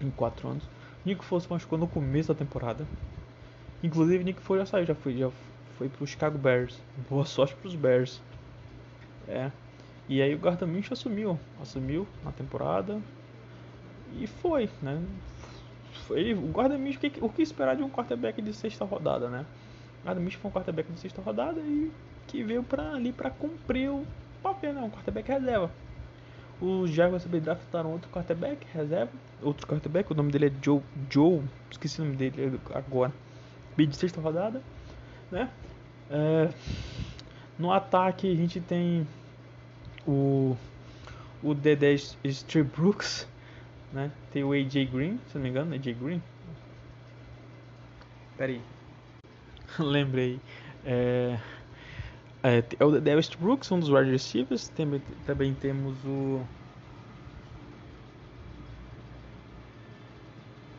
em 0.00 0.10
4 0.10 0.48
anos. 0.48 0.62
Nick 1.04 1.24
Foles 1.24 1.46
machucou 1.46 1.78
no 1.78 1.88
começo 1.88 2.28
da 2.28 2.38
temporada. 2.38 2.86
Inclusive 3.82 4.22
Nick 4.22 4.40
Foles 4.40 4.62
já 4.62 4.66
saiu, 4.66 4.86
já 4.86 4.94
foi, 4.94 5.16
já 5.16 5.30
foi 5.76 5.88
pro 5.88 6.06
Chicago 6.06 6.38
Bears. 6.38 6.78
Boa 7.08 7.24
sorte 7.24 7.54
pros 7.56 7.74
Bears. 7.74 8.20
É, 9.26 9.50
e 10.08 10.20
aí 10.20 10.34
o 10.34 10.38
Gardner 10.38 10.68
Minshew 10.68 10.92
assumiu, 10.92 11.40
assumiu 11.60 12.06
na 12.22 12.30
temporada 12.30 13.00
e 14.18 14.26
foi, 14.26 14.68
né? 14.82 15.02
Foi, 16.06 16.34
o 16.34 16.52
Gardner 16.52 16.78
Minshew, 16.78 16.98
o 16.98 17.10
que, 17.10 17.24
o 17.24 17.28
que 17.30 17.42
esperar 17.42 17.74
de 17.74 17.82
um 17.82 17.88
quarterback 17.88 18.42
de 18.42 18.52
sexta 18.52 18.84
rodada, 18.84 19.30
né? 19.30 19.46
O 20.02 20.06
Gardner 20.06 20.38
foi 20.38 20.50
um 20.50 20.52
quarterback 20.52 20.92
de 20.92 21.00
sexta 21.00 21.22
rodada 21.22 21.60
e 21.60 21.90
que 22.26 22.42
veio 22.42 22.62
para 22.62 22.92
ali 22.92 23.12
para 23.12 23.30
cumprir 23.30 23.90
o 23.90 24.06
papel, 24.44 24.74
né? 24.74 24.82
Um 24.82 24.90
quarterback 24.90 25.28
reserva. 25.28 25.70
Os 26.60 26.90
Jaguars 26.90 27.24
também 27.24 27.40
draftaram 27.40 27.90
outro 27.90 28.08
quarterback 28.10 28.64
reserva, 28.72 29.10
outro 29.42 29.66
quarterback, 29.66 30.12
o 30.12 30.14
nome 30.14 30.30
dele 30.30 30.46
é 30.46 30.52
Joe, 30.62 30.80
Joe, 31.10 31.42
esqueci 31.70 32.00
o 32.00 32.04
nome 32.04 32.16
dele 32.16 32.60
agora. 32.72 33.12
Bid 33.76 33.90
de 33.90 33.96
sexta 33.96 34.20
rodada, 34.20 34.62
né? 35.32 35.50
É, 36.10 36.48
no 37.58 37.72
ataque 37.72 38.30
a 38.30 38.34
gente 38.36 38.60
tem 38.60 39.06
o 40.06 40.56
o 41.42 41.54
Dedé 41.54 41.92
Street 41.92 42.66
Brooks, 42.74 43.28
né? 43.92 44.10
Tem 44.32 44.44
o 44.44 44.52
AJ 44.52 44.90
Green, 44.90 45.20
se 45.28 45.34
não 45.34 45.42
me 45.42 45.50
engano, 45.50 45.74
AJ 45.74 45.94
Green. 45.94 46.22
Peraí. 48.36 48.60
Lembrei. 49.78 50.40
É, 50.86 51.38
é, 52.44 52.62
é 52.78 52.84
o 52.84 52.90
Dedé 52.92 53.16
Brooks, 53.38 53.72
um 53.72 53.80
dos 53.80 53.88
wide 53.88 54.10
receivers. 54.10 54.68
Tem, 54.68 55.02
também 55.26 55.54
temos 55.54 55.96
o 56.04 56.40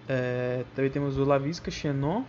É, 0.08 0.64
também 0.76 0.92
temos 0.92 1.18
o 1.18 1.24
Lavisca 1.24 1.72
Chenon, 1.72 2.24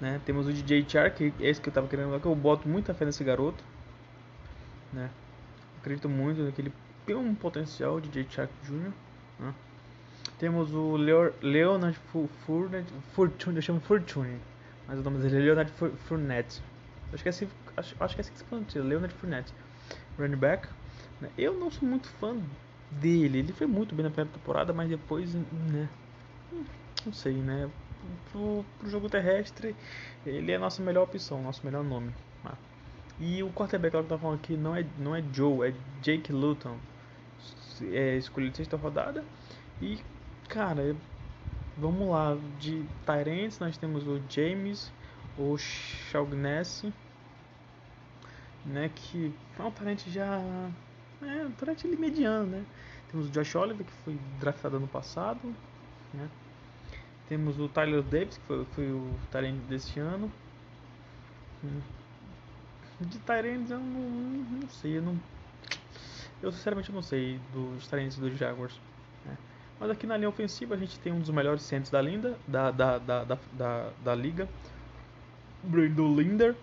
né? 0.00 0.20
Temos 0.26 0.46
o 0.46 0.52
DJ 0.52 0.84
Char, 0.86 1.10
que 1.10 1.32
é 1.40 1.48
esse 1.48 1.60
que 1.60 1.70
eu 1.70 1.72
tava 1.72 1.88
querendo 1.88 2.20
que 2.20 2.26
eu 2.26 2.34
boto 2.34 2.68
muita 2.68 2.92
fé 2.92 3.06
nesse 3.06 3.24
garoto, 3.24 3.64
né? 4.92 5.08
acredito 5.78 6.08
muito 6.08 6.52
que 6.52 6.60
ele 6.60 6.72
tem 7.06 7.16
um 7.16 7.34
potencial 7.34 8.00
de 8.00 8.08
J. 8.08 8.24
Chuck 8.30 8.52
Jr. 8.64 8.92
Né? 9.40 9.54
Temos 10.38 10.72
o 10.74 10.96
Leo, 10.96 11.32
Leonard 11.40 11.98
Fournette, 12.46 12.92
Fortune, 13.14 13.56
eu 13.56 13.62
chamo 13.62 13.80
Fortune, 13.80 14.38
mas 14.86 14.98
o 14.98 15.02
nome 15.02 15.18
dele 15.18 15.36
é 15.36 15.40
Leonard 15.40 15.72
Fournette. 16.06 16.62
Acho 17.12 17.22
que 17.22 17.28
é 17.28 17.30
assim, 17.30 17.48
acho, 17.76 17.94
acho 18.00 18.14
que 18.14 18.20
é 18.20 18.22
assim 18.22 18.32
que 18.32 18.38
se 18.38 18.44
pronuncia, 18.44 18.82
Leonard 18.82 19.14
Fournette. 19.14 19.52
Running 20.18 20.36
back. 20.36 20.68
Né? 21.20 21.30
Eu 21.36 21.54
não 21.54 21.70
sou 21.70 21.88
muito 21.88 22.08
fã 22.08 22.36
dele, 22.90 23.38
ele 23.38 23.52
foi 23.52 23.66
muito 23.66 23.94
bem 23.94 24.04
na 24.04 24.10
primeira 24.10 24.36
temporada, 24.38 24.72
mas 24.72 24.88
depois, 24.88 25.34
né, 25.34 25.88
não 27.06 27.12
sei, 27.12 27.34
né, 27.34 27.70
pro, 28.30 28.64
pro 28.78 28.90
jogo 28.90 29.08
terrestre, 29.08 29.74
ele 30.26 30.52
é 30.52 30.56
a 30.56 30.58
nossa 30.58 30.82
melhor 30.82 31.04
opção, 31.04 31.42
nosso 31.42 31.64
melhor 31.64 31.84
nome. 31.84 32.12
Né? 32.44 32.52
E 33.20 33.42
o 33.42 33.50
quarterback 33.50 33.92
que 33.92 34.12
eu 34.12 34.18
falando 34.18 34.38
aqui 34.38 34.56
não 34.56 34.74
é, 34.76 34.84
não 34.98 35.14
é 35.14 35.22
Joe, 35.32 35.68
é 35.68 35.74
Jake 36.02 36.32
Luton. 36.32 36.76
É 37.90 38.16
escolhido 38.16 38.56
sexta 38.56 38.76
rodada. 38.76 39.24
E, 39.80 39.98
cara, 40.48 40.94
vamos 41.76 42.08
lá. 42.08 42.36
De 42.60 42.84
Tyrants 43.04 43.58
nós 43.58 43.76
temos 43.76 44.06
o 44.06 44.20
James, 44.28 44.92
o 45.36 45.56
Shaughnessy, 45.56 46.92
né? 48.64 48.90
Que 48.94 49.32
é 49.58 49.62
um 49.62 49.70
Tyrant 49.70 50.00
já. 50.08 50.40
É 51.22 51.46
um 51.46 51.52
Tyrant 51.52 51.84
mediano, 51.84 52.46
né? 52.46 52.64
Temos 53.10 53.28
o 53.28 53.30
Josh 53.30 53.54
Oliver, 53.54 53.84
que 53.84 53.92
foi 54.04 54.18
draftado 54.40 54.76
ano 54.76 54.88
passado, 54.88 55.54
né? 56.14 56.28
Temos 57.28 57.58
o 57.58 57.68
Tyler 57.68 58.02
Davis, 58.02 58.36
que 58.36 58.44
foi, 58.44 58.64
foi 58.74 58.90
o 58.90 59.10
Tyrant 59.30 59.56
desse 59.68 59.98
ano. 60.00 60.30
Né? 61.62 61.80
De 63.00 63.18
Tyrants 63.18 63.70
eu 63.70 63.78
não, 63.78 64.00
não 64.60 64.68
sei, 64.68 64.98
eu 64.98 65.02
não. 65.02 65.18
Eu 66.42 66.52
sinceramente 66.52 66.92
não 66.92 67.02
sei 67.02 67.40
dos 67.52 67.86
Tyrants 67.86 68.16
dos 68.18 68.36
Jaguars. 68.36 68.78
Né? 69.24 69.36
Mas 69.78 69.90
aqui 69.90 70.06
na 70.06 70.16
linha 70.16 70.28
ofensiva 70.28 70.74
a 70.74 70.78
gente 70.78 70.98
tem 70.98 71.12
um 71.12 71.20
dos 71.20 71.30
melhores 71.30 71.62
centros 71.62 71.90
da 71.90 72.02
linda, 72.02 72.36
da, 72.46 72.70
da, 72.70 72.98
da, 72.98 73.24
da, 73.24 73.38
da, 73.52 73.90
da 74.04 74.14
liga. 74.14 74.48
Brandon 75.62 76.14
Linder. 76.14 76.56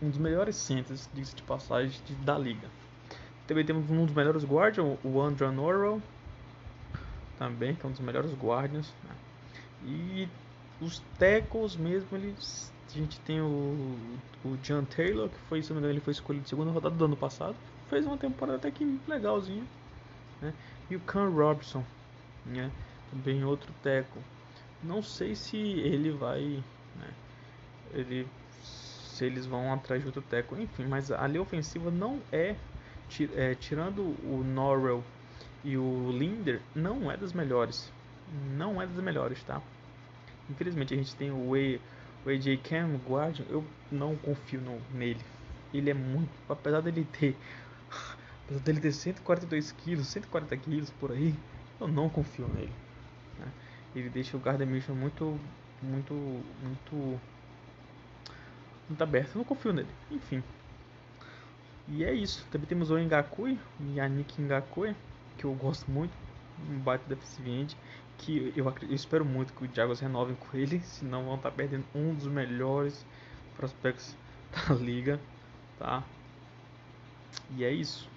Um 0.00 0.10
dos 0.10 0.18
melhores 0.18 0.56
centros, 0.56 1.08
diga 1.12 1.28
de 1.34 1.42
passagem, 1.42 2.00
da 2.24 2.36
liga. 2.38 2.68
Também 3.46 3.64
temos 3.64 3.90
um 3.90 4.04
dos 4.04 4.14
melhores 4.14 4.44
guardians, 4.44 4.98
o 5.02 5.20
Andrew 5.20 5.50
Norwell. 5.50 6.02
Também, 7.38 7.74
que 7.74 7.84
é 7.84 7.88
um 7.88 7.92
dos 7.92 8.00
melhores 8.00 8.32
guardians. 8.34 8.92
Né? 9.04 9.14
E 9.84 10.28
os 10.80 11.02
tackles 11.18 11.76
mesmo, 11.76 12.08
eles 12.16 12.72
a 12.94 12.98
gente 12.98 13.18
tem 13.20 13.40
o, 13.40 13.96
o 14.44 14.56
John 14.62 14.84
Taylor, 14.84 15.28
que 15.28 15.38
foi, 15.48 15.62
se 15.62 15.72
não 15.72 15.88
ele 15.88 16.00
foi 16.00 16.12
escolhido 16.12 16.46
segunda 16.46 16.70
rodada 16.70 16.94
do 16.94 17.04
ano 17.06 17.16
passado. 17.16 17.56
Fez 17.88 18.04
uma 18.04 18.18
temporada 18.18 18.58
até 18.58 18.70
que 18.70 19.00
legalzinha. 19.08 19.64
Né? 20.42 20.52
E 20.90 20.96
o 20.96 21.00
Cam 21.00 21.30
Robson, 21.30 21.82
né? 22.44 22.70
também 23.10 23.42
outro 23.44 23.72
teco. 23.82 24.18
Não 24.82 25.02
sei 25.02 25.34
se 25.34 25.56
ele 25.56 26.10
vai. 26.10 26.62
Né? 26.96 27.08
Ele, 27.94 28.28
se 29.22 29.26
eles 29.26 29.46
vão 29.46 29.72
atrás 29.72 30.02
de 30.02 30.08
outro 30.08 30.20
teco. 30.22 30.56
Enfim, 30.58 30.84
mas 30.86 31.12
a 31.12 31.26
linha 31.28 31.42
ofensiva 31.42 31.90
não 31.90 32.20
é, 32.32 32.56
é. 33.36 33.54
Tirando 33.54 34.00
o 34.00 34.42
Norrell 34.44 35.04
e 35.62 35.76
o 35.76 36.10
Linder, 36.10 36.60
não 36.74 37.10
é 37.10 37.16
das 37.16 37.32
melhores. 37.32 37.92
Não 38.56 38.82
é 38.82 38.86
das 38.86 39.02
melhores, 39.02 39.42
tá? 39.44 39.62
Infelizmente 40.50 40.92
a 40.92 40.96
gente 40.96 41.14
tem 41.14 41.30
o 41.30 41.50
Way 41.50 41.80
o 42.24 42.30
AJ 42.30 42.60
Cam, 42.62 43.00
Guardian, 43.08 43.44
eu 43.48 43.64
não 43.90 44.14
confio 44.16 44.60
no, 44.60 44.80
nele. 44.96 45.20
Ele 45.74 45.90
é 45.90 45.94
muito. 45.94 46.30
Apesar 46.48 46.80
dele 46.80 47.06
ter. 47.18 47.36
Apesar 48.44 48.60
dele 48.60 48.80
ter 48.80 48.92
142 48.92 49.72
quilos, 49.72 50.06
140 50.08 50.56
quilos 50.58 50.90
por 50.90 51.10
aí, 51.10 51.34
eu 51.80 51.88
não 51.88 52.08
confio 52.08 52.46
nele. 52.48 52.72
Né? 53.38 53.46
Ele 53.94 54.08
deixa 54.08 54.36
o 54.36 54.40
Gardner 54.40 54.68
Minshew 54.68 54.94
muito. 54.94 55.38
Muito. 55.80 56.14
Muito. 56.14 57.20
Muito 58.88 59.02
aberto. 59.02 59.34
Eu 59.34 59.38
não 59.38 59.44
confio 59.44 59.72
nele. 59.72 59.88
Enfim. 60.10 60.42
E 61.88 62.04
é 62.04 62.12
isso. 62.12 62.46
Também 62.50 62.66
temos 62.66 62.90
o 62.90 62.98
Ngakui, 62.98 63.58
Yannick 63.94 64.40
Ngakui, 64.40 64.94
que 65.36 65.44
eu 65.44 65.54
gosto 65.54 65.90
muito. 65.90 66.12
Um 66.70 66.78
baita 66.78 67.04
defensive 67.08 67.50
end 67.50 67.76
que 68.22 68.52
eu, 68.56 68.64
eu, 68.64 68.94
espero 68.94 69.24
muito 69.24 69.52
que 69.52 69.64
o 69.64 69.70
Jaguars 69.74 70.00
renovem 70.00 70.36
com 70.36 70.56
ele, 70.56 70.80
senão 70.86 71.24
vão 71.24 71.34
estar 71.34 71.50
tá 71.50 71.56
perdendo 71.56 71.84
um 71.94 72.14
dos 72.14 72.26
melhores 72.26 73.04
prospectos 73.56 74.16
da 74.68 74.74
liga, 74.74 75.20
tá? 75.78 76.04
E 77.56 77.64
é 77.64 77.70
isso. 77.70 78.08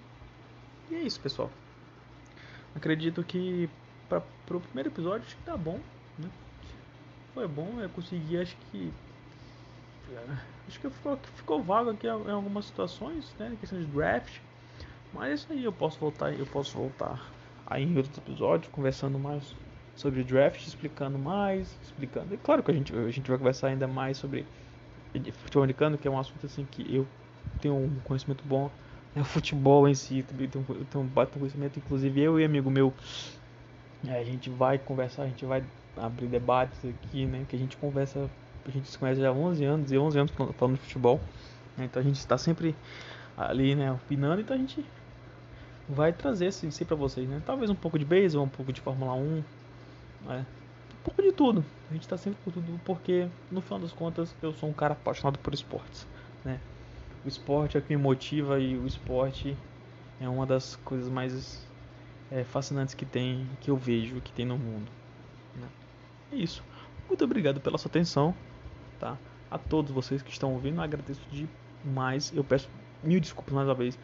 E 0.90 0.94
é 0.94 1.00
isso, 1.00 1.20
pessoal. 1.20 1.50
Acredito 2.74 3.24
que 3.24 3.68
para 4.08 4.22
o 4.50 4.60
primeiro 4.60 4.90
episódio 4.90 5.26
acho 5.26 5.36
que 5.36 5.42
tá 5.42 5.56
bom, 5.56 5.80
né? 6.18 6.30
Foi 7.34 7.48
bom, 7.48 7.80
eu 7.80 7.88
consegui 7.88 8.38
acho 8.38 8.56
que 8.70 8.92
acho 10.68 10.80
que 10.80 10.90
ficou, 10.90 11.18
ficou 11.36 11.62
vago 11.62 11.90
aqui 11.90 12.06
em 12.06 12.30
algumas 12.30 12.66
situações, 12.66 13.34
né? 13.38 13.56
Questão 13.60 13.78
de 13.78 13.86
draft. 13.86 14.38
Mas 15.12 15.30
é 15.30 15.34
isso 15.34 15.46
aí, 15.50 15.64
eu 15.64 15.72
posso 15.72 15.98
voltar, 15.98 16.32
eu 16.32 16.46
posso 16.46 16.76
voltar 16.76 17.32
aí 17.66 17.84
em 17.84 17.96
outros 17.96 18.16
episódios, 18.16 18.70
conversando 18.72 19.18
mais 19.18 19.54
sobre 19.96 20.22
draft, 20.22 20.66
explicando 20.66 21.18
mais, 21.18 21.76
explicando. 21.82 22.34
E 22.34 22.36
claro 22.36 22.62
que 22.62 22.70
a 22.70 22.74
gente, 22.74 22.94
a 22.94 23.10
gente 23.10 23.28
vai 23.28 23.38
conversar 23.38 23.68
ainda 23.68 23.88
mais 23.88 24.18
sobre 24.18 24.44
futebol 25.32 25.62
americano, 25.62 25.96
que 25.96 26.06
é 26.06 26.10
um 26.10 26.18
assunto 26.18 26.44
assim 26.46 26.66
que 26.70 26.94
eu 26.94 27.06
tenho 27.60 27.74
um 27.74 28.00
conhecimento 28.04 28.44
bom. 28.46 28.70
É 29.14 29.20
o 29.20 29.24
futebol 29.24 29.88
em 29.88 29.94
si, 29.94 30.22
também 30.22 30.46
tenho, 30.46 30.64
eu 30.68 30.84
tenho 30.84 31.02
um 31.02 31.06
baita 31.06 31.38
conhecimento, 31.38 31.78
inclusive 31.78 32.20
eu 32.20 32.38
e 32.38 32.44
amigo 32.44 32.70
meu, 32.70 32.92
é, 34.06 34.18
a 34.18 34.24
gente 34.24 34.50
vai 34.50 34.78
conversar, 34.78 35.22
a 35.22 35.26
gente 35.26 35.46
vai 35.46 35.64
abrir 35.96 36.26
debates 36.26 36.84
aqui, 36.84 37.24
né, 37.24 37.46
que 37.48 37.56
a 37.56 37.58
gente 37.58 37.78
conversa, 37.78 38.28
a 38.70 38.72
gente 38.72 38.88
se 38.88 38.98
conhece 38.98 39.20
já 39.20 39.28
há 39.28 39.32
11 39.32 39.64
anos, 39.64 39.92
e 39.92 39.98
11 39.98 40.18
anos 40.18 40.32
falando 40.56 40.76
de 40.76 40.82
futebol, 40.82 41.20
né, 41.76 41.84
então 41.84 42.00
a 42.00 42.04
gente 42.04 42.16
está 42.16 42.36
sempre 42.36 42.74
ali, 43.36 43.74
né, 43.74 43.92
opinando, 43.92 44.40
então 44.40 44.56
a 44.56 44.58
gente 44.58 44.84
vai 45.88 46.12
trazer 46.12 46.48
isso 46.48 46.66
assim, 46.66 46.84
para 46.84 46.96
vocês, 46.96 47.28
né? 47.28 47.40
Talvez 47.44 47.70
um 47.70 47.74
pouco 47.74 47.98
de 47.98 48.04
beisebol, 48.04 48.44
um 48.44 48.48
pouco 48.48 48.72
de 48.72 48.80
Fórmula 48.80 49.14
1, 49.14 49.44
né? 50.26 50.46
um 50.92 51.04
pouco 51.04 51.22
de 51.22 51.32
tudo. 51.32 51.64
A 51.88 51.92
gente 51.92 52.02
está 52.02 52.16
sempre 52.16 52.38
por 52.44 52.52
tudo, 52.52 52.80
porque 52.84 53.28
no 53.50 53.60
final 53.60 53.78
das 53.78 53.92
contas 53.92 54.34
eu 54.42 54.52
sou 54.52 54.68
um 54.68 54.72
cara 54.72 54.94
apaixonado 54.94 55.38
por 55.38 55.54
esportes, 55.54 56.06
né? 56.44 56.60
O 57.24 57.28
esporte 57.28 57.76
é 57.76 57.80
o 57.80 57.82
que 57.82 57.94
me 57.94 58.02
motiva 58.02 58.58
e 58.58 58.76
o 58.76 58.86
esporte 58.86 59.56
é 60.20 60.28
uma 60.28 60.46
das 60.46 60.76
coisas 60.76 61.08
mais 61.08 61.64
é, 62.30 62.44
fascinantes 62.44 62.94
que 62.94 63.04
tem, 63.04 63.46
que 63.60 63.70
eu 63.70 63.76
vejo, 63.76 64.20
que 64.20 64.32
tem 64.32 64.46
no 64.46 64.56
mundo. 64.56 64.90
Né? 65.54 65.68
É 66.32 66.36
isso. 66.36 66.62
Muito 67.08 67.24
obrigado 67.24 67.60
pela 67.60 67.78
sua 67.78 67.88
atenção, 67.88 68.34
tá? 68.98 69.16
A 69.50 69.58
todos 69.58 69.92
vocês 69.92 70.22
que 70.22 70.30
estão 70.30 70.52
ouvindo, 70.52 70.80
agradeço 70.80 71.22
demais. 71.84 72.32
Eu 72.34 72.42
peço 72.42 72.68
mil 73.02 73.20
desculpas 73.20 73.54
mais 73.54 73.68
uma 73.68 73.74
vez 73.74 73.98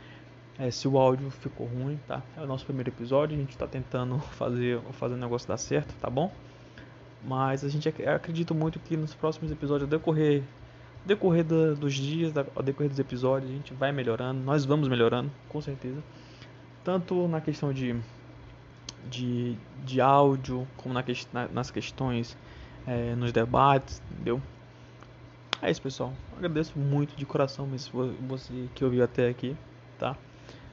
é, 0.58 0.70
se 0.70 0.86
o 0.86 0.98
áudio 0.98 1.30
ficou 1.30 1.66
ruim, 1.66 1.98
tá? 2.06 2.22
É 2.36 2.40
o 2.40 2.46
nosso 2.46 2.64
primeiro 2.64 2.90
episódio, 2.90 3.36
a 3.36 3.40
gente 3.40 3.50
está 3.50 3.66
tentando 3.66 4.18
fazer, 4.36 4.80
fazer 4.92 5.14
o 5.14 5.18
negócio 5.18 5.48
dar 5.48 5.56
certo, 5.56 5.94
tá 6.00 6.10
bom? 6.10 6.32
Mas 7.24 7.64
a 7.64 7.68
gente 7.68 7.88
ac 7.88 8.04
acredita 8.06 8.52
muito 8.52 8.78
que 8.80 8.96
nos 8.96 9.14
próximos 9.14 9.50
episódios, 9.50 9.84
ao 9.84 9.98
decorrer, 9.98 10.42
decorrer 11.04 11.44
da, 11.44 11.74
dos 11.74 11.94
dias, 11.94 12.32
ao 12.36 12.62
decorrer 12.62 12.90
dos 12.90 12.98
episódios, 12.98 13.50
a 13.50 13.54
gente 13.54 13.74
vai 13.74 13.92
melhorando, 13.92 14.40
nós 14.42 14.64
vamos 14.64 14.88
melhorando, 14.88 15.30
com 15.48 15.60
certeza. 15.60 16.02
Tanto 16.84 17.28
na 17.28 17.40
questão 17.40 17.72
de, 17.72 17.96
de, 19.08 19.56
de 19.84 20.00
áudio, 20.00 20.66
como 20.76 20.92
na, 20.92 21.04
nas 21.52 21.70
questões, 21.70 22.36
é, 22.86 23.14
nos 23.14 23.32
debates, 23.32 24.02
entendeu? 24.10 24.42
É 25.62 25.70
isso, 25.70 25.80
pessoal. 25.80 26.12
Agradeço 26.36 26.76
muito 26.76 27.14
de 27.14 27.24
coração 27.24 27.68
mesmo 27.68 28.12
você 28.28 28.68
que 28.74 28.84
ouviu 28.84 29.04
até 29.04 29.28
aqui, 29.28 29.56
tá? 29.96 30.16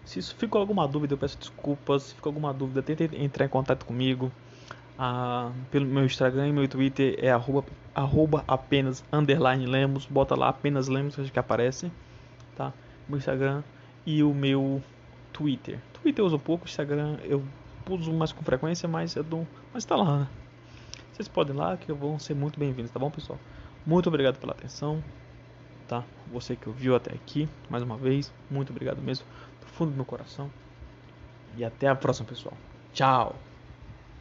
Se 0.04 0.18
isso 0.18 0.36
ficou 0.36 0.60
alguma 0.60 0.88
dúvida, 0.88 1.14
eu 1.14 1.18
peço 1.20 1.38
desculpas. 1.38 2.02
Se 2.02 2.16
ficou 2.16 2.32
alguma 2.32 2.52
dúvida, 2.52 2.82
tente 2.82 3.04
entrar 3.16 3.46
em 3.46 3.50
contato 3.50 3.86
comigo. 3.86 4.32
Ah, 4.98 5.52
pelo 5.70 5.86
meu 5.86 6.04
Instagram 6.04 6.48
e 6.48 6.52
meu 6.52 6.68
Twitter 6.68 7.16
é 7.20 7.30
arroba, 7.30 7.64
arroba 7.94 8.44
apenas 8.48 9.04
underline 9.14 9.68
lemos. 9.68 10.08
Bota 10.08 10.36
lá 10.36 10.50
apenas 10.50 10.88
lemos 10.88 11.16
que 11.16 11.38
aparece. 11.38 11.92
Tá? 12.56 12.74
Meu 13.08 13.20
Instagram 13.20 13.62
e 14.08 14.24
o 14.24 14.34
meu 14.34 14.82
Twitter. 15.32 15.80
Twitter 16.02 16.24
eu 16.24 16.26
uso 16.26 16.40
pouco, 16.40 16.66
Instagram 16.66 17.18
eu 17.24 17.44
uso 17.88 18.12
mais 18.12 18.32
com 18.32 18.44
frequência, 18.44 18.90
mas 18.90 19.16
eu 19.16 19.24
dou, 19.24 19.48
mas 19.72 19.86
tá 19.86 19.96
lá. 19.96 20.22
Né? 20.22 20.28
Vocês 21.14 21.28
podem 21.28 21.56
ir 21.56 21.60
lá 21.60 21.78
que 21.78 21.94
vão 21.94 22.18
ser 22.18 22.34
muito 22.34 22.60
bem-vindos, 22.60 22.90
tá 22.90 23.00
bom, 23.00 23.12
pessoal? 23.12 23.38
Muito 23.86 24.08
obrigado 24.08 24.40
pela 24.40 24.54
atenção, 24.54 25.04
tá? 25.88 26.06
Você 26.28 26.56
que 26.56 26.70
ouviu 26.70 26.96
até 26.96 27.14
aqui, 27.14 27.50
mais 27.70 27.84
uma 27.84 27.98
vez, 27.98 28.34
muito 28.50 28.72
obrigado 28.72 29.02
mesmo 29.02 29.26
fundo 29.80 29.92
do 29.92 29.96
meu 29.96 30.06
coração. 30.06 30.52
E 31.56 31.64
até 31.64 31.88
a 31.88 31.96
próxima, 31.96 32.28
pessoal. 32.28 32.58
Tchau! 32.92 33.49